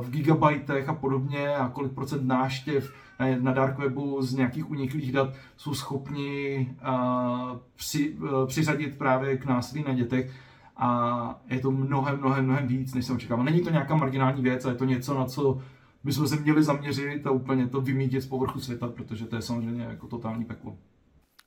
v 0.00 0.10
gigabajtech 0.10 0.88
a 0.88 0.94
podobně 0.94 1.56
a 1.56 1.68
kolik 1.68 1.92
procent 1.92 2.26
náštěv 2.26 2.92
na 3.40 3.52
dark 3.52 3.78
webu 3.78 4.22
z 4.22 4.34
nějakých 4.34 4.70
uniklých 4.70 5.12
dat 5.12 5.34
jsou 5.56 5.74
schopni 5.74 6.68
při, 7.76 8.16
přiřadit 8.46 8.98
právě 8.98 9.36
k 9.36 9.46
násilí 9.46 9.84
na 9.88 9.94
dětech 9.94 10.30
a 10.76 11.40
je 11.50 11.60
to 11.60 11.70
mnohem, 11.70 12.18
mnohem, 12.18 12.44
mnohem 12.44 12.66
víc, 12.66 12.94
než 12.94 13.04
jsem 13.04 13.16
očekával. 13.16 13.44
Není 13.44 13.60
to 13.60 13.70
nějaká 13.70 13.96
marginální 13.96 14.42
věc, 14.42 14.64
ale 14.64 14.74
je 14.74 14.78
to 14.78 14.84
něco, 14.84 15.14
na 15.14 15.24
co 15.24 15.60
bychom 16.04 16.28
se 16.28 16.36
měli 16.36 16.62
zaměřit 16.62 17.26
a 17.26 17.30
úplně 17.30 17.66
to 17.66 17.80
vymítit 17.80 18.22
z 18.22 18.26
povrchu 18.26 18.60
světa, 18.60 18.88
protože 18.88 19.26
to 19.26 19.36
je 19.36 19.42
samozřejmě 19.42 19.84
jako 19.84 20.06
totální 20.06 20.44
peklo. 20.44 20.76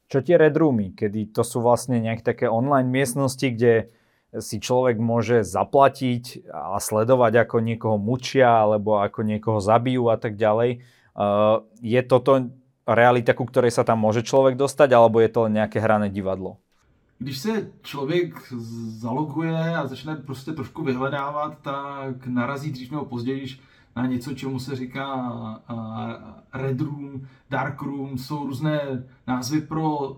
Čo 0.10 0.25
tie 0.25 0.41
red 0.41 0.58
roomy, 0.58 0.97
kedy 0.97 1.29
to 1.29 1.45
sú 1.45 1.62
vlastne 1.62 2.01
nejaké 2.01 2.25
také 2.25 2.49
online 2.49 2.89
miestnosti, 2.89 3.53
kde 3.53 3.93
si 4.38 4.62
človek 4.62 5.02
môže 5.02 5.42
zaplatiť 5.42 6.46
a 6.54 6.78
sledovať, 6.78 7.50
ako 7.50 7.65
niekoho 7.65 7.98
mučia 7.98 8.62
alebo 8.62 9.02
ako 9.02 9.26
niekoho 9.26 9.58
zabijú 9.58 10.13
a 10.13 10.18
tak 10.22 10.38
ďalej. 10.38 10.86
Eh, 11.20 11.56
je 11.82 12.02
toto 12.06 12.54
realita, 12.86 13.34
ku 13.34 13.46
ktorej 13.50 13.74
sa 13.74 13.82
tam 13.82 14.06
môže 14.06 14.22
človek 14.22 14.54
dostať, 14.54 14.89
alebo 14.94 15.18
je 15.22 15.30
to 15.30 15.50
len 15.50 15.58
nejaké 15.58 15.82
hrané 15.82 16.10
divadlo? 16.10 16.58
Když 17.20 17.38
se 17.38 17.72
člověk 17.82 18.54
zaloguje 19.04 19.76
a 19.76 19.88
začne 19.88 20.15
prostě 20.15 20.52
trošku 20.52 20.84
vyhledávat, 20.84 21.58
tak 21.62 22.28
narazí 22.28 22.72
dřív 22.72 22.92
nebo 22.92 23.06
později 23.06 23.48
na 23.96 24.06
něco, 24.06 24.34
čemu 24.34 24.60
se 24.60 24.76
říká 24.76 25.34
Red 26.54 26.82
Room, 26.82 27.28
Dark 27.50 27.82
Room, 27.82 28.18
jsou 28.18 28.46
různé 28.46 29.04
názvy 29.28 29.62
pro, 29.62 30.18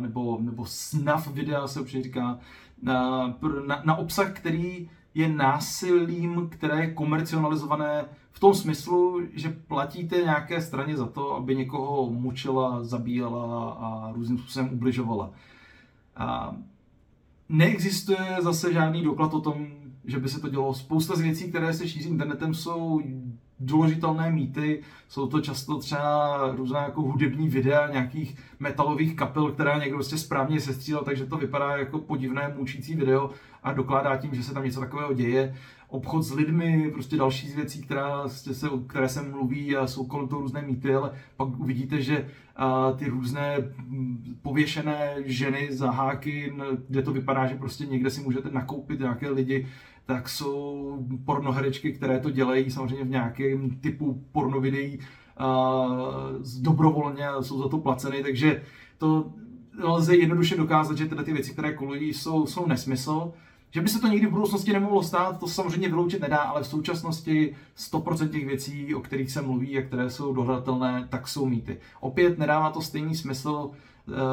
nebo, 0.00 0.38
nebo 0.40 0.64
snuff 0.66 1.26
videa 1.26 1.66
se 1.66 1.80
určitě 1.80 2.02
říká, 2.02 2.38
na, 2.82 3.26
na, 3.66 3.82
na 3.84 3.94
obsah, 3.94 4.32
který 4.32 4.90
je 5.14 5.28
násilím, 5.28 6.48
které 6.48 6.80
je 6.80 6.94
komercionalizované 6.94 8.04
v 8.30 8.40
tom 8.40 8.54
smyslu, 8.54 9.20
že 9.32 9.56
platíte 9.68 10.16
nějaké 10.16 10.62
straně 10.62 10.96
za 10.96 11.06
to, 11.06 11.34
aby 11.34 11.56
někoho 11.56 12.10
mučila, 12.10 12.84
zabíjela 12.84 13.72
a 13.72 14.12
různým 14.12 14.38
způsobem 14.38 14.70
ubližovala. 14.72 15.30
A 16.16 16.56
neexistuje 17.48 18.36
zase 18.40 18.72
žádný 18.72 19.02
doklad 19.02 19.34
o 19.34 19.40
tom, 19.40 19.66
že 20.04 20.18
by 20.18 20.28
se 20.28 20.40
to 20.40 20.48
dělo. 20.48 20.74
Spousta 20.74 21.16
z 21.16 21.20
věcí, 21.20 21.48
které 21.48 21.72
se 21.72 21.88
šíří 21.88 22.08
internetem, 22.08 22.54
jsou 22.54 23.00
doložitelné 23.62 24.30
mýty. 24.30 24.80
Jsou 25.08 25.26
to 25.26 25.40
často 25.40 25.78
třeba 25.78 26.38
různá 26.56 26.82
jako 26.82 27.02
hudební 27.02 27.48
videa 27.48 27.88
nějakých 27.92 28.36
metalových 28.60 29.16
kapel, 29.16 29.52
která 29.52 29.78
někdo 29.78 29.96
prostě 29.96 30.18
správně 30.18 30.60
sestřílel, 30.60 31.02
takže 31.04 31.26
to 31.26 31.36
vypadá 31.36 31.76
jako 31.76 31.98
podivné 31.98 32.54
mučící 32.58 32.94
video 32.94 33.30
a 33.62 33.72
dokládá 33.72 34.16
tím, 34.16 34.34
že 34.34 34.42
se 34.42 34.54
tam 34.54 34.64
něco 34.64 34.80
takového 34.80 35.12
děje. 35.12 35.54
Obchod 35.88 36.22
s 36.22 36.32
lidmi, 36.32 36.90
prostě 36.92 37.16
další 37.16 37.48
z 37.48 37.54
věcí, 37.54 37.82
která 37.82 38.28
se, 38.28 38.68
které 38.86 39.08
se 39.08 39.22
mluví 39.22 39.76
a 39.76 39.86
jsou 39.86 40.06
kolem 40.06 40.28
toho 40.28 40.42
různé 40.42 40.62
mýty, 40.62 40.94
ale 40.94 41.12
pak 41.36 41.48
uvidíte, 41.48 42.02
že 42.02 42.28
a, 42.56 42.92
ty 42.92 43.08
různé 43.08 43.56
pověšené 44.42 45.14
ženy 45.24 45.68
za 45.70 45.90
háky, 45.90 46.52
kde 46.88 47.02
to 47.02 47.12
vypadá, 47.12 47.46
že 47.46 47.54
prostě 47.54 47.86
někde 47.86 48.10
si 48.10 48.20
můžete 48.20 48.50
nakoupit 48.50 49.00
nějaké 49.00 49.30
lidi, 49.30 49.66
tak 50.06 50.28
jsou 50.28 50.98
pornoherečky, 51.24 51.92
které 51.92 52.20
to 52.20 52.30
dělají 52.30 52.70
samozřejmě 52.70 53.04
v 53.04 53.10
nějakém 53.10 53.70
typu 53.70 54.24
pornovideí 54.32 54.98
uh, 54.98 55.04
dobrovolně 56.60 57.28
a 57.28 57.42
jsou 57.42 57.62
za 57.62 57.68
to 57.68 57.78
placeny, 57.78 58.22
takže 58.22 58.62
to 58.98 59.32
lze 59.82 60.16
jednoduše 60.16 60.56
dokázat, 60.56 60.96
že 60.96 61.06
tyhle 61.06 61.24
ty 61.24 61.32
věci, 61.32 61.52
které 61.52 61.72
kolují, 61.72 62.14
jsou, 62.14 62.46
jsou 62.46 62.66
nesmysl. 62.66 63.32
Že 63.70 63.80
by 63.80 63.88
se 63.88 64.00
to 64.00 64.08
nikdy 64.08 64.26
v 64.26 64.30
budoucnosti 64.30 64.72
nemohlo 64.72 65.02
stát, 65.02 65.40
to 65.40 65.48
samozřejmě 65.48 65.88
vyloučit 65.88 66.20
nedá, 66.20 66.38
ale 66.38 66.62
v 66.62 66.66
současnosti 66.66 67.54
100% 67.76 68.28
těch 68.28 68.46
věcí, 68.46 68.94
o 68.94 69.00
kterých 69.00 69.30
se 69.30 69.42
mluví 69.42 69.78
a 69.78 69.82
které 69.82 70.10
jsou 70.10 70.34
dohledatelné, 70.34 71.06
tak 71.10 71.28
jsou 71.28 71.46
mýty. 71.46 71.78
Opět 72.00 72.38
nedává 72.38 72.70
to 72.70 72.80
stejný 72.80 73.14
smysl, 73.14 73.70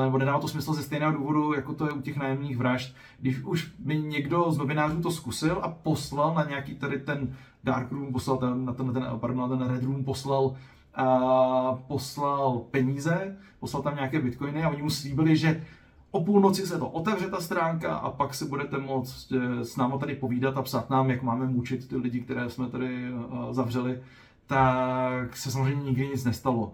nebo 0.03 0.17
nedává 0.17 0.39
to 0.39 0.47
smysl 0.47 0.73
ze 0.73 0.83
stejného 0.83 1.11
důvodu, 1.11 1.53
jako 1.53 1.73
to 1.73 1.85
je 1.85 1.91
u 1.91 2.01
těch 2.01 2.17
nájemních 2.17 2.57
vražd. 2.57 2.95
Když 3.19 3.41
už 3.43 3.71
by 3.79 3.97
někdo 3.97 4.51
z 4.51 4.57
novinářů 4.57 5.01
to 5.01 5.11
zkusil 5.11 5.59
a 5.61 5.69
poslal 5.69 6.33
na 6.33 6.43
nějaký 6.43 6.75
tady 6.75 6.99
ten 6.99 7.35
dark 7.63 7.91
room, 7.91 8.13
poslal 8.13 8.37
ten, 8.37 8.65
na 8.65 8.73
ten, 8.73 8.93
ten, 8.93 9.05
pardon, 9.17 9.49
na 9.49 9.57
ten 9.57 9.73
red 9.73 9.83
room, 9.83 10.03
poslal 10.03 10.55
a 10.95 11.79
poslal 11.87 12.61
peníze, 12.71 13.37
poslal 13.59 13.83
tam 13.83 13.95
nějaké 13.95 14.21
bitcoiny 14.21 14.63
a 14.63 14.69
oni 14.69 14.81
mu 14.81 14.89
slíbili, 14.89 15.37
že 15.37 15.63
o 16.11 16.23
půlnoci 16.23 16.67
se 16.67 16.79
to 16.79 16.89
otevře 16.89 17.29
ta 17.29 17.41
stránka 17.41 17.95
a 17.95 18.11
pak 18.11 18.33
si 18.33 18.45
budete 18.45 18.77
moct 18.77 19.31
eh, 19.31 19.65
s 19.65 19.77
náma 19.77 19.97
tady 19.97 20.15
povídat 20.15 20.57
a 20.57 20.61
psát 20.61 20.89
nám, 20.89 21.09
jak 21.09 21.21
máme 21.21 21.45
mučit 21.45 21.87
ty 21.87 21.95
lidi, 21.95 22.19
které 22.19 22.49
jsme 22.49 22.69
tady 22.69 23.05
eh, 23.05 23.53
zavřeli, 23.53 23.99
tak 24.47 25.37
se 25.37 25.51
samozřejmě 25.51 25.83
nikdy 25.83 26.07
nic 26.07 26.25
nestalo. 26.25 26.73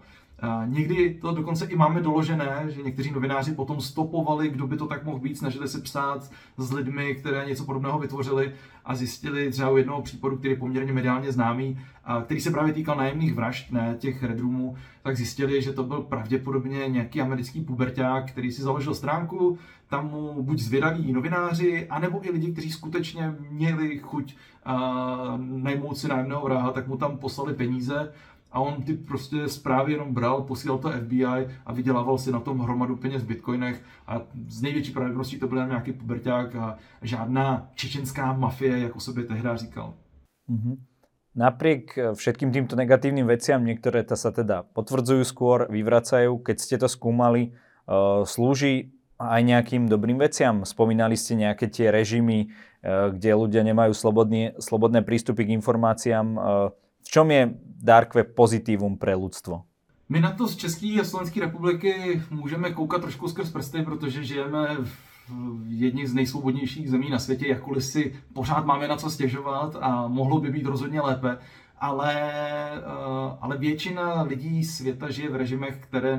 Někdy 0.65 1.13
to 1.21 1.31
dokonce 1.31 1.65
i 1.65 1.75
máme 1.75 2.01
doložené, 2.01 2.65
že 2.67 2.81
někteří 2.81 3.11
novináři 3.11 3.51
potom 3.51 3.81
stopovali, 3.81 4.49
kdo 4.49 4.67
by 4.67 4.77
to 4.77 4.87
tak 4.87 5.03
mohl 5.03 5.19
být, 5.19 5.37
snažili 5.37 5.67
se 5.67 5.81
psát 5.81 6.31
s 6.57 6.71
lidmi, 6.71 7.15
které 7.15 7.45
něco 7.45 7.65
podobného 7.65 7.99
vytvořili 7.99 8.53
a 8.85 8.95
zjistili 8.95 9.51
třeba 9.51 9.69
u 9.69 9.77
jednoho 9.77 10.01
případu, 10.01 10.37
který 10.37 10.53
je 10.53 10.59
poměrně 10.59 10.93
mediálně 10.93 11.31
známý, 11.31 11.79
který 12.23 12.41
se 12.41 12.51
právě 12.51 12.73
týkal 12.73 12.95
nájemných 12.95 13.33
vražd, 13.33 13.71
ne 13.71 13.95
těch 13.99 14.23
Red 14.23 14.39
Roomů, 14.39 14.75
tak 15.03 15.17
zjistili, 15.17 15.61
že 15.61 15.73
to 15.73 15.83
byl 15.83 16.01
pravděpodobně 16.01 16.87
nějaký 16.87 17.21
americký 17.21 17.61
puberták, 17.61 18.31
který 18.31 18.51
si 18.51 18.61
založil 18.61 18.93
stránku, 18.93 19.57
tam 19.87 20.09
mu 20.09 20.43
buď 20.43 20.59
zvědaví 20.59 21.13
novináři, 21.13 21.87
anebo 21.89 22.25
i 22.25 22.31
lidi, 22.31 22.51
kteří 22.51 22.71
skutečně 22.71 23.35
měli 23.49 23.99
chuť 23.99 24.35
uh, 24.67 24.73
najmout 25.37 25.97
si 25.97 26.07
nájemného 26.07 26.41
vraha, 26.41 26.71
tak 26.71 26.87
mu 26.87 26.97
tam 26.97 27.17
poslali 27.17 27.53
peníze 27.53 28.11
a 28.55 28.59
on 28.59 28.83
ty 28.83 28.93
prostě 28.93 29.49
zprávy 29.49 29.91
jenom 29.91 30.13
bral, 30.13 30.41
posílal 30.41 30.77
to 30.77 30.91
FBI 30.91 31.47
a 31.65 31.73
vydělával 31.73 32.17
si 32.17 32.31
na 32.31 32.39
tom 32.39 32.59
hromadu 32.59 32.95
peněz 32.95 33.23
v 33.23 33.27
bitcoinech 33.27 33.81
a 34.07 34.21
z 34.47 34.61
největší 34.61 34.91
pravděpodobností 34.91 35.39
to 35.39 35.47
byl 35.47 35.67
nějaký 35.67 35.91
puberták 35.93 36.55
a 36.55 36.77
žádná 37.01 37.67
čečenská 37.75 38.33
mafie, 38.33 38.79
jak 38.79 38.95
o 38.95 38.99
sobě 38.99 39.23
tehdy 39.23 39.49
říkal. 39.55 39.93
Mm-hmm. 40.49 40.77
Napriek 41.35 41.97
eh, 41.97 42.15
všetkým 42.15 42.55
týmto 42.55 42.79
negatívnym 42.79 43.27
veciam, 43.27 43.59
niektoré 43.59 44.07
sa 44.07 44.31
teda 44.31 44.63
potvrdzujú 44.71 45.23
skôr, 45.27 45.67
vyvracajú, 45.67 46.39
keď 46.39 46.55
ste 46.55 46.75
to 46.79 46.87
skúmali, 46.87 47.51
uh, 47.91 48.23
slúži 48.23 48.95
aj 49.19 49.43
nejakým 49.43 49.91
dobrým 49.91 50.15
veciam. 50.15 50.63
Spomínali 50.63 51.19
ste 51.19 51.35
nejaké 51.35 51.67
tie 51.67 51.91
režimy, 51.91 52.47
uh, 52.47 53.11
kde 53.11 53.35
ľudia 53.35 53.67
nemajú 53.67 53.91
slobodný, 53.91 54.55
slobodné 54.63 55.03
prístupy 55.03 55.43
k 55.43 55.59
informáciám. 55.59 56.27
V 57.05 57.09
čom 57.13 57.31
je 57.31 57.53
dark 57.61 58.17
web 58.17 58.33
pozitívum 58.33 58.97
pre 58.97 59.13
ľudstvo? 59.13 59.61
My 60.09 60.19
na 60.21 60.31
to 60.31 60.47
z 60.47 60.55
České 60.55 61.01
a 61.01 61.03
Slovenské 61.03 61.39
republiky 61.39 62.21
můžeme 62.29 62.73
koukat 62.73 63.01
trošku 63.01 63.27
skrz 63.27 63.51
prsty, 63.51 63.81
protože 63.81 64.23
žijeme 64.23 64.77
v 64.81 64.89
jedných 65.67 66.09
z 66.09 66.13
nejsvobodnějších 66.13 66.89
zemí 66.89 67.09
na 67.09 67.19
světě, 67.19 67.47
jakkoliv 67.47 67.83
si 67.83 68.15
pořád 68.33 68.65
máme 68.65 68.87
na 68.87 68.97
co 68.97 69.09
stěžovat 69.09 69.77
a 69.81 70.07
mohlo 70.07 70.39
by 70.39 70.51
být 70.51 70.65
rozhodně 70.65 71.01
lépe, 71.01 71.37
ale, 71.79 72.13
eh, 72.77 73.37
ale 73.41 73.57
většina 73.57 74.21
lidí 74.21 74.63
světa 74.63 75.09
žije 75.09 75.29
v 75.29 75.35
režimech, 75.35 75.77
které 75.81 76.17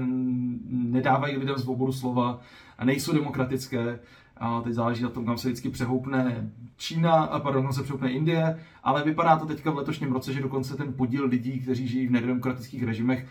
nedávají 0.68 1.37
lidem 1.37 1.59
svobodu 1.59 1.92
slova 1.92 2.40
a 2.79 2.85
nejsou 2.85 3.12
demokratické 3.12 3.99
a 4.37 4.61
teď 4.61 4.72
záleží 4.72 5.03
na 5.03 5.09
tom, 5.09 5.27
kam 5.27 5.38
se 5.38 5.49
vždycky 5.49 5.68
přehoupne 5.68 6.51
Čína, 6.77 7.12
a 7.12 7.40
pardon, 7.40 7.62
kam 7.62 7.72
se 7.72 7.83
přehoupne 7.83 8.11
Indie, 8.11 8.61
ale 8.85 9.05
vypadá 9.05 9.37
to 9.37 9.46
teďka 9.46 9.70
v 9.70 9.77
letošním 9.77 10.12
roce, 10.12 10.33
že 10.33 10.42
dokonce 10.42 10.77
ten 10.77 10.92
podíl 10.92 11.27
lidí, 11.27 11.61
kteří 11.61 11.88
žijí 11.88 12.07
v 12.07 12.11
nedemokratických 12.12 12.83
režimech, 12.83 13.27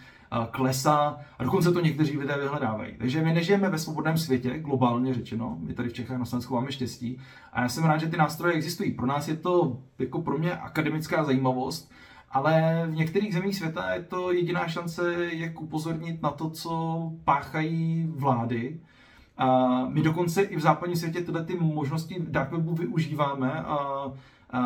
klesá 0.52 1.18
a 1.40 1.44
dokonce 1.44 1.72
to 1.72 1.82
někteří 1.82 2.18
lidé 2.18 2.38
vyhledávají. 2.38 2.94
Takže 2.98 3.22
my 3.22 3.34
nežijeme 3.34 3.70
ve 3.70 3.80
svobodném 3.80 4.18
světě, 4.18 4.60
globálně 4.60 5.14
řečeno, 5.14 5.58
my 5.60 5.74
tady 5.74 5.90
v 5.90 5.94
Čechách 5.94 6.18
na 6.20 6.26
Slovensku 6.26 6.56
máme 6.56 6.72
štěstí 6.72 7.20
a 7.54 7.62
já 7.62 7.70
jsem 7.70 7.84
rád, 7.84 7.98
že 7.98 8.08
ty 8.08 8.18
nástroje 8.18 8.54
existují. 8.56 8.92
Pro 8.92 9.06
nás 9.06 9.28
je 9.28 9.36
to 9.36 9.78
jako 10.00 10.22
pro 10.22 10.38
mě 10.38 10.58
akademická 10.58 11.24
zajímavost, 11.24 11.92
ale 12.32 12.84
v 12.88 12.96
některých 12.96 13.34
zemích 13.34 13.56
světa 13.56 13.94
je 13.94 14.04
to 14.04 14.32
jediná 14.32 14.68
šance, 14.68 15.16
jak 15.32 15.62
upozornit 15.62 16.22
na 16.22 16.30
to, 16.32 16.50
co 16.50 17.02
páchají 17.24 18.08
vlády, 18.16 18.80
a 19.38 19.80
my 19.90 20.02
dokonce 20.02 20.42
i 20.42 20.56
v 20.56 20.62
západním 20.62 20.98
světě 20.98 21.22
tyhle 21.22 21.46
ty 21.46 21.56
možnosti 21.56 22.16
dark 22.20 22.52
webu 22.52 22.76
využíváme 22.76 23.52
a, 23.52 24.12
a, 24.52 24.60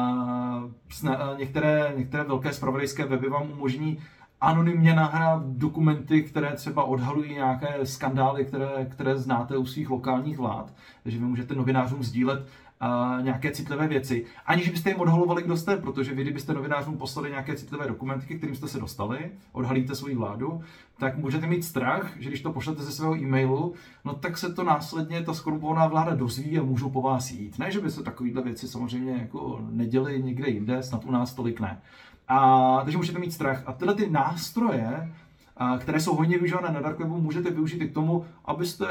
a 1.18 1.36
některé, 1.38 1.94
některé 1.98 2.24
velké 2.24 2.54
spravodajské 2.54 3.06
weby 3.06 3.30
vám 3.30 3.52
umožní 3.52 4.00
anonymně 4.42 4.94
nahrát 4.94 5.46
dokumenty, 5.46 6.24
které 6.24 6.56
třeba 6.56 6.84
odhalují 6.84 7.34
nějaké 7.34 7.86
skandály, 7.86 8.46
které, 8.46 8.86
které 8.90 9.18
znáte 9.18 9.58
u 9.58 9.66
svých 9.66 9.90
lokálních 9.90 10.38
vlád. 10.38 10.74
Takže 11.04 11.20
vy 11.20 11.26
můžete 11.26 11.56
novinářům 11.56 12.04
sdílet 12.04 12.48
uh, 12.82 13.24
nějaké 13.24 13.52
citlivé 13.52 13.88
věci, 13.88 14.26
aniž 14.46 14.70
byste 14.70 14.90
jim 14.90 15.00
odhalovali, 15.00 15.44
kdo 15.44 15.58
jste, 15.58 15.78
protože 15.78 16.14
vy, 16.14 16.22
kdybyste 16.22 16.54
novinářům 16.54 16.98
poslali 16.98 17.30
nějaké 17.30 17.56
citlivé 17.56 17.88
dokumenty, 17.88 18.38
kterým 18.38 18.56
jste 18.56 18.68
se 18.68 18.80
dostali, 18.80 19.32
odhalíte 19.52 19.96
svoji 19.96 20.16
vládu, 20.16 20.62
tak 20.98 21.18
můžete 21.18 21.48
mít 21.48 21.64
strach, 21.64 22.12
že 22.20 22.30
když 22.30 22.42
to 22.42 22.52
pošlete 22.52 22.84
ze 22.84 22.92
svého 22.92 23.16
e-mailu, 23.16 23.74
no 24.06 24.14
tak 24.14 24.38
se 24.38 24.54
to 24.54 24.64
následně 24.64 25.24
ta 25.24 25.34
skorumpovaná 25.34 25.88
vláda 25.88 26.16
dozví 26.16 26.60
a 26.60 26.64
můžou 26.64 26.90
po 26.90 27.02
vás 27.02 27.32
jít. 27.32 27.60
Ne, 27.60 27.72
že 27.72 27.80
by 27.80 27.92
se 27.92 28.04
takovéhle 28.04 28.42
věci 28.42 28.68
samozřejmě 28.68 29.12
jako 29.12 29.60
neděly 29.70 30.24
někde 30.24 30.50
jinde, 30.50 30.84
snad 30.84 31.06
u 31.06 31.12
nás 31.12 31.34
tolik 31.34 31.60
ne. 31.60 31.82
A, 32.28 32.82
takže 32.84 32.98
můžete 32.98 33.20
mít 33.20 33.34
strach. 33.34 33.64
A 33.66 33.74
tyhle 33.74 33.96
ty 33.96 34.10
nástroje, 34.10 35.14
a, 35.58 35.78
které 35.78 36.00
jsou 36.00 36.16
hodně 36.16 36.38
využívané 36.38 36.72
na 36.72 36.82
Darkwebu, 36.82 37.22
můžete 37.22 37.50
využít 37.50 37.82
i 37.82 37.88
k 37.88 37.94
tomu, 37.94 38.26
abyste 38.46 38.88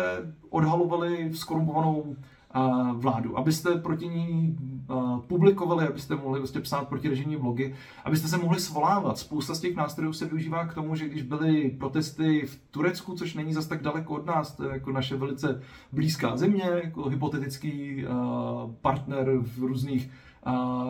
odhalovali 0.51 1.35
skorumpovanou 1.35 2.17
vládu, 2.95 3.39
abyste 3.39 3.75
proti 3.75 4.09
ní 4.09 4.57
publikovali, 5.27 5.89
abyste 5.89 6.17
mohli 6.17 6.41
vlastně 6.41 6.61
psát 6.61 6.89
protirežimní 6.89 7.37
blogy, 7.37 7.75
abyste 8.05 8.29
se 8.29 8.39
mohli 8.39 8.61
svolávat. 8.61 9.19
Spousta 9.19 9.55
z 9.55 9.61
těch 9.61 9.77
nástrojů 9.77 10.13
se 10.13 10.27
využívá 10.27 10.67
k 10.67 10.75
tomu, 10.75 10.97
že 10.97 11.09
když 11.09 11.23
byly 11.23 11.71
protesty 11.71 12.47
v 12.47 12.61
Turecku, 12.71 13.15
což 13.15 13.35
není 13.35 13.55
zas 13.55 13.67
tak 13.67 13.83
daleko 13.83 14.15
od 14.15 14.27
nás, 14.27 14.57
to 14.57 14.65
je 14.65 14.73
jako 14.73 14.93
naše 14.93 15.17
velice 15.17 15.63
blízká 15.93 16.37
země, 16.37 16.65
jako 16.85 17.09
hypotetický 17.09 18.05
partner 18.83 19.39
v 19.41 19.59
různých 19.59 20.11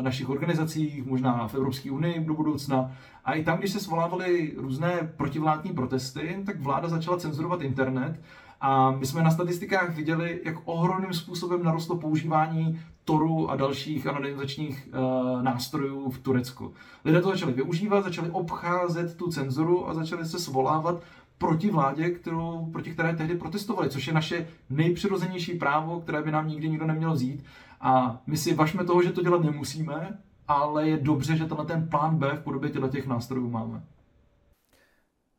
našich 0.01 0.29
organizacích, 0.29 1.07
možná 1.07 1.49
v 1.49 1.55
Evropské 1.55 1.91
unii 1.91 2.25
do 2.25 2.35
budoucna. 2.35 2.93
A 3.25 3.33
i 3.35 3.45
tam, 3.45 3.59
když 3.59 3.73
se 3.73 3.81
svolávaly 3.81 4.55
různé 4.57 5.13
protivládní 5.17 5.73
protesty, 5.73 6.43
tak 6.47 6.61
vláda 6.61 6.89
začala 6.89 7.19
cenzurovat 7.19 7.63
internet 7.63 8.21
a 8.61 8.91
my 8.91 9.07
jsme 9.07 9.23
na 9.23 9.31
statistikách 9.31 9.97
viděli, 9.97 10.41
jak 10.45 10.55
ohromným 10.65 11.13
způsobem 11.13 11.63
narostlo 11.63 11.97
používání 11.97 12.81
Toru 13.05 13.51
a 13.51 13.57
dalších 13.57 14.07
anonymizačních 14.07 14.89
uh, 14.89 15.43
nástrojů 15.43 16.11
v 16.11 16.19
Turecku. 16.19 16.73
Lidé 17.05 17.21
to 17.21 17.31
začali 17.31 17.53
využívat, 17.53 18.05
začali 18.05 18.31
obcházet 18.31 19.17
tu 19.17 19.31
cenzuru 19.31 19.89
a 19.89 19.95
začali 19.95 20.27
se 20.27 20.39
svolávat 20.39 21.03
proti 21.39 21.71
vládě, 21.71 22.11
kterou, 22.11 22.69
proti 22.73 22.91
které 22.91 23.17
tehdy 23.17 23.35
protestovali, 23.35 23.91
což 23.91 24.07
je 24.07 24.13
naše 24.13 24.49
nejpřirozenější 24.71 25.55
právo, 25.55 26.01
které 26.01 26.23
by 26.23 26.33
nám 26.33 26.49
nikdy 26.49 26.69
nikdo 26.69 26.87
neměl 26.87 27.13
vzít. 27.13 27.45
A 27.81 28.21
my 28.27 28.37
si 28.37 28.55
vašme 28.55 28.85
toho, 28.85 29.03
že 29.03 29.13
to 29.13 29.23
dělat 29.23 29.43
nemusíme, 29.43 30.19
ale 30.49 30.89
je 30.89 30.97
dobře, 30.97 31.37
že 31.37 31.45
tenhle 31.45 31.67
ten 31.67 31.89
plán 31.89 32.17
B 32.17 32.37
v 32.37 32.43
podobě 32.43 32.71
těch 32.91 33.07
nástrojů 33.07 33.51
máme. 33.51 33.83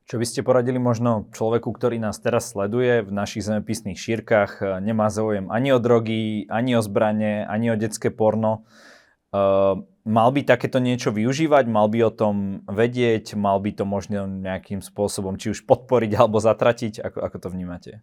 Čo 0.09 0.17
by 0.17 0.25
ste 0.25 0.41
poradili 0.41 0.81
možno 0.81 1.29
človeku, 1.29 1.69
ktorý 1.69 2.01
nás 2.01 2.17
teraz 2.17 2.49
sleduje 2.49 3.05
v 3.05 3.13
našich 3.13 3.45
zemepisných 3.45 3.93
šírkach, 3.93 4.57
e, 4.57 4.81
nemá 4.81 5.13
záujem 5.13 5.53
ani 5.53 5.69
o 5.69 5.77
drogy, 5.77 6.49
ani 6.49 6.73
o 6.73 6.81
zbranie, 6.81 7.45
ani 7.45 7.69
o 7.69 7.77
detské 7.77 8.09
porno. 8.09 8.65
Uh, 9.29 9.85
mal 10.09 10.33
by 10.33 10.41
takéto 10.41 10.81
niečo 10.81 11.13
využívať, 11.13 11.69
mal 11.69 11.85
by 11.85 12.01
o 12.01 12.09
tom 12.09 12.65
vedieť, 12.65 13.37
mal 13.37 13.61
by 13.61 13.77
to 13.77 13.85
možno 13.85 14.25
nejakým 14.25 14.81
spôsobom 14.81 15.37
či 15.37 15.53
už 15.53 15.69
podporiť 15.69 16.11
alebo 16.19 16.41
zatratiť, 16.41 17.05
ako, 17.05 17.29
ako 17.29 17.37
to 17.37 17.47
vnímate? 17.53 18.01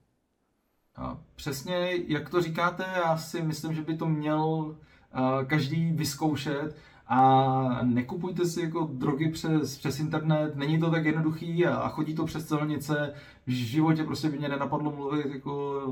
Přesně, 1.34 1.90
jak 2.06 2.30
to 2.30 2.42
říkáte, 2.42 2.84
já 2.96 3.16
si 3.16 3.42
myslím, 3.42 3.74
že 3.74 3.82
by 3.82 3.96
to 3.96 4.06
měl 4.06 4.40
uh, 4.46 5.44
každý 5.46 5.92
vyzkoušet 5.92 6.76
a 7.08 7.80
nekupujte 7.82 8.44
si 8.46 8.60
jako 8.60 8.90
drogy 8.92 9.28
přes, 9.28 9.78
přes 9.78 10.00
internet, 10.00 10.56
není 10.56 10.78
to 10.78 10.90
tak 10.90 11.04
jednoduchý 11.04 11.66
a, 11.66 11.76
a 11.76 11.88
chodí 11.88 12.14
to 12.14 12.24
přes 12.24 12.44
celnice. 12.44 13.12
V 13.46 13.50
životě 13.50 14.04
prostě 14.04 14.28
by 14.28 14.38
mě 14.38 14.48
nenapadlo 14.48 14.92
mluvit 14.92 15.26
jako, 15.34 15.82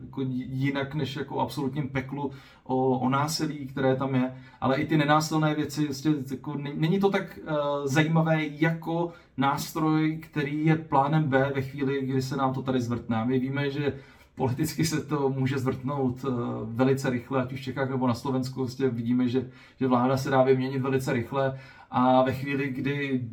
jako 0.00 0.20
jinak 0.48 0.94
než 0.94 1.16
jako 1.16 1.40
absolutním 1.40 1.88
peklu 1.88 2.30
o, 2.64 2.98
o 2.98 3.08
násilí, 3.08 3.66
které 3.66 3.96
tam 3.96 4.14
je, 4.14 4.34
ale 4.60 4.76
i 4.76 4.86
ty 4.86 4.96
nenásilné 4.96 5.54
věci, 5.54 5.84
prostě, 5.84 6.14
jako, 6.30 6.54
není 6.74 7.00
to 7.00 7.10
tak 7.10 7.38
uh, 7.42 7.56
zajímavé 7.86 8.46
jako 8.46 9.12
nástroj, 9.36 10.18
který 10.22 10.66
je 10.66 10.76
plánem 10.76 11.24
B 11.24 11.52
ve 11.54 11.62
chvíli, 11.62 12.06
kdy 12.06 12.22
se 12.22 12.36
nám 12.36 12.54
to 12.54 12.62
tady 12.62 12.80
zvrtne. 12.80 13.24
My 13.24 13.38
víme, 13.38 13.70
že 13.70 13.94
politicky 14.34 14.84
se 14.84 15.04
to 15.04 15.28
může 15.28 15.58
zvrtnout 15.58 16.24
eh, 16.24 16.30
velice 16.64 17.10
rychle, 17.10 17.42
ať 17.42 17.52
už 17.52 17.60
v 17.60 17.64
Čechách 17.64 17.90
nebo 17.90 18.06
na 18.06 18.14
Slovensku. 18.14 18.60
Vlastně 18.60 18.88
vidíme, 18.88 19.28
že, 19.28 19.50
že 19.80 19.86
vláda 19.86 20.16
se 20.16 20.30
dá 20.30 20.42
vyměnit 20.42 20.82
velice 20.82 21.12
rychle 21.12 21.58
a 21.90 22.22
ve 22.22 22.32
chvíli, 22.32 22.68
kdy 22.68 23.24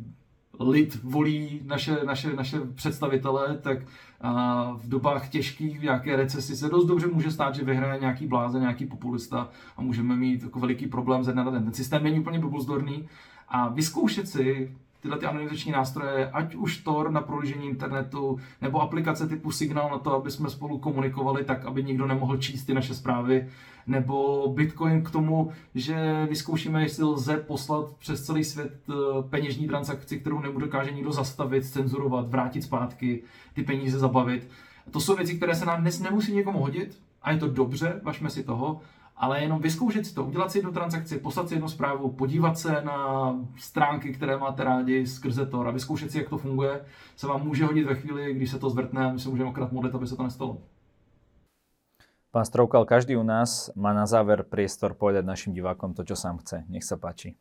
lid 0.60 0.98
volí 1.02 1.60
naše, 1.64 1.98
naše, 2.04 2.36
naše 2.36 2.60
představitele, 2.60 3.58
tak 3.58 3.78
a 4.22 4.72
v 4.72 4.88
dobách 4.88 5.28
těžkých, 5.28 5.78
v 5.78 5.82
nějaké 5.82 6.16
recesi 6.16 6.56
se 6.56 6.68
dost 6.68 6.86
dobře 6.86 7.06
může 7.06 7.30
stát, 7.30 7.54
že 7.54 7.64
vyhraje 7.64 8.00
nějaký 8.00 8.26
bláze, 8.26 8.60
nějaký 8.60 8.86
populista 8.86 9.48
a 9.76 9.82
můžeme 9.82 10.16
mít 10.16 10.42
jako 10.42 10.60
veliký 10.60 10.86
problém 10.86 11.24
ze 11.24 11.34
na 11.34 11.50
den. 11.50 11.64
Ten 11.64 11.72
systém 11.72 12.04
není 12.04 12.20
úplně 12.20 12.38
blbozdorný 12.38 13.08
a 13.48 13.68
vyzkoušet 13.68 14.28
si 14.28 14.76
tyhle 15.02 15.18
ty 15.18 15.26
anonymizační 15.26 15.72
nástroje, 15.72 16.30
ať 16.30 16.54
už 16.54 16.76
Tor 16.78 17.10
na 17.10 17.20
prolížení 17.20 17.66
internetu, 17.66 18.40
nebo 18.60 18.80
aplikace 18.80 19.28
typu 19.28 19.50
Signal 19.50 19.90
na 19.90 19.98
to, 19.98 20.14
aby 20.14 20.30
jsme 20.30 20.50
spolu 20.50 20.78
komunikovali 20.78 21.44
tak, 21.44 21.64
aby 21.64 21.84
nikdo 21.84 22.06
nemohl 22.06 22.36
číst 22.36 22.64
ty 22.64 22.74
naše 22.74 22.94
zprávy, 22.94 23.48
nebo 23.86 24.48
Bitcoin 24.56 25.04
k 25.04 25.10
tomu, 25.10 25.52
že 25.74 26.26
vyzkoušíme, 26.28 26.82
jestli 26.82 27.04
lze 27.04 27.36
poslat 27.36 27.94
přes 27.98 28.26
celý 28.26 28.44
svět 28.44 28.74
eh, 28.90 28.92
peněžní 29.30 29.68
transakci, 29.68 30.20
kterou 30.20 30.40
nedokáže 30.40 30.90
nikdo 30.90 31.12
zastavit, 31.12 31.64
cenzurovat, 31.64 32.28
vrátit 32.28 32.62
zpátky, 32.62 33.22
ty 33.54 33.62
peníze 33.62 33.98
zabavit. 33.98 34.48
To 34.90 35.00
jsou 35.00 35.16
věci, 35.16 35.36
které 35.36 35.54
se 35.54 35.66
nám 35.66 35.80
dnes 35.80 36.00
nemusí 36.00 36.34
někomu 36.34 36.58
hodit 36.58 36.98
a 37.22 37.32
je 37.32 37.38
to 37.38 37.48
dobře, 37.48 38.00
važme 38.02 38.30
si 38.30 38.42
toho, 38.42 38.80
ale 39.16 39.42
jenom 39.42 39.60
vyzkoušet 39.60 40.06
si 40.06 40.14
to, 40.14 40.24
udělat 40.24 40.52
si 40.52 40.58
jednu 40.58 40.72
transakci, 40.72 41.18
poslat 41.18 41.48
si 41.48 41.54
jednu 41.54 41.68
zprávu, 41.68 42.10
podívat 42.10 42.58
se 42.58 42.82
na 42.84 43.36
stránky, 43.56 44.12
které 44.12 44.36
máte 44.36 44.64
rádi 44.64 45.06
skrze 45.06 45.46
to 45.46 45.60
a 45.60 45.70
vyzkoušet 45.70 46.10
si, 46.10 46.18
jak 46.18 46.28
to 46.28 46.38
funguje, 46.38 46.84
se 47.16 47.26
vám 47.26 47.44
může 47.44 47.64
hodit 47.64 47.84
ve 47.84 47.94
chvíli, 47.94 48.34
když 48.34 48.50
se 48.50 48.58
to 48.58 48.70
zvrtne 48.70 49.06
a 49.06 49.12
my 49.12 49.18
se 49.18 49.28
můžeme 49.28 49.50
akorát 49.50 49.72
modlit, 49.72 49.94
aby 49.94 50.06
se 50.06 50.16
to 50.16 50.22
nestalo. 50.22 50.58
Pán 52.32 52.44
Stroukal, 52.44 52.84
každý 52.84 53.16
u 53.16 53.22
nás 53.22 53.68
má 53.76 53.92
na 53.92 54.08
záver 54.08 54.40
priestor 54.48 54.96
povedať 54.96 55.20
našim 55.20 55.52
divákom 55.52 55.92
to, 55.92 56.00
čo 56.00 56.16
sám 56.16 56.40
chce. 56.40 56.64
Nech 56.64 56.80
sa 56.80 56.96
páči. 56.96 57.36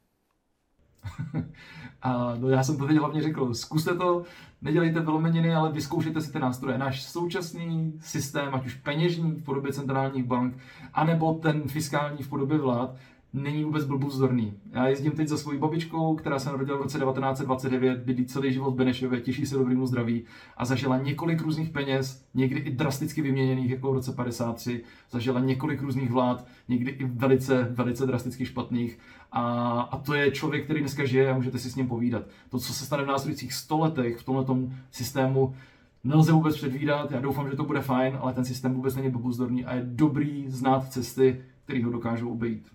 A 2.02 2.36
no 2.40 2.50
já 2.50 2.64
jsem 2.64 2.78
to 2.78 2.88
teď 2.88 2.98
hlavně 2.98 3.22
řekl, 3.22 3.54
zkuste 3.54 3.96
to, 3.96 4.24
nedělejte 4.62 5.00
vylomeniny, 5.00 5.56
ale 5.56 5.72
vyzkoušejte 5.72 6.22
si 6.22 6.32
ty 6.32 6.40
nástroje. 6.40 6.78
Náš 6.78 7.04
současný 7.04 7.94
systém, 8.02 8.56
ať 8.56 8.66
už 8.66 8.74
peněžní 8.74 9.32
v 9.32 9.44
podobě 9.44 9.74
centrálních 9.74 10.24
bank, 10.24 10.58
anebo 10.94 11.34
ten 11.34 11.64
fiskální 11.64 12.24
v 12.24 12.30
podobě 12.30 12.58
vlád, 12.58 12.96
není 13.34 13.64
vůbec 13.64 13.86
blbůzdorný. 13.86 14.54
Já 14.72 14.88
jezdím 14.88 15.12
teď 15.12 15.28
za 15.28 15.38
svojí 15.38 15.60
babičkou, 15.60 16.16
která 16.16 16.40
se 16.40 16.50
narodila 16.50 16.78
v 16.78 16.82
roce 16.82 17.00
1929, 17.00 18.00
bydlí 18.00 18.26
celý 18.26 18.54
život 18.54 18.72
v 18.72 18.76
Benešově, 18.76 19.22
těší 19.22 19.46
se 19.46 19.56
dobrému 19.56 19.86
zdraví 19.86 20.24
a 20.58 20.66
zažila 20.66 20.98
několik 20.98 21.42
různých 21.42 21.70
peněz, 21.70 22.26
někdy 22.34 22.60
i 22.60 22.72
drasticky 22.72 23.22
vyměněných, 23.22 23.72
jako 23.72 23.92
v 23.92 23.96
roce 23.96 24.12
53, 24.12 24.84
zažila 25.12 25.40
několik 25.40 25.82
různých 25.82 26.12
vlád, 26.12 26.46
někdy 26.68 26.92
i 26.92 27.06
velice, 27.06 27.68
velice 27.72 28.06
drasticky 28.06 28.46
špatných. 28.46 29.00
A, 29.32 29.42
a 29.82 29.98
to 29.98 30.14
je 30.14 30.32
člověk, 30.32 30.64
který 30.64 30.80
dneska 30.80 31.06
žije 31.06 31.32
a 31.32 31.36
můžete 31.36 31.60
si 31.60 31.70
s 31.70 31.76
ním 31.76 31.88
povídat. 31.88 32.24
To, 32.50 32.60
co 32.60 32.74
se 32.74 32.86
stane 32.86 33.04
v 33.04 33.08
následujících 33.08 33.54
100 33.54 33.80
letech 33.80 34.18
v 34.18 34.24
tomto 34.24 34.60
systému, 34.92 35.56
nelze 36.04 36.32
vůbec 36.32 36.58
předvídat. 36.58 37.12
Já 37.12 37.20
doufám, 37.20 37.50
že 37.50 37.56
to 37.56 37.64
bude 37.64 37.82
fajn, 37.82 38.18
ale 38.22 38.34
ten 38.34 38.46
systém 38.46 38.74
vůbec 38.74 38.96
není 38.96 39.10
blbůzdorný 39.10 39.66
a 39.66 39.76
je 39.76 39.82
dobrý 39.86 40.46
znát 40.48 40.92
cesty, 40.92 41.42
které 41.66 41.84
ho 41.84 41.92
dokážou 41.92 42.32
obejít. 42.32 42.68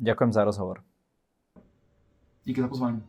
Ďakujem 0.00 0.32
za 0.32 0.44
rozhovor. 0.44 0.82
Díky 2.44 2.60
za 2.60 2.68
pozvání. 2.68 3.02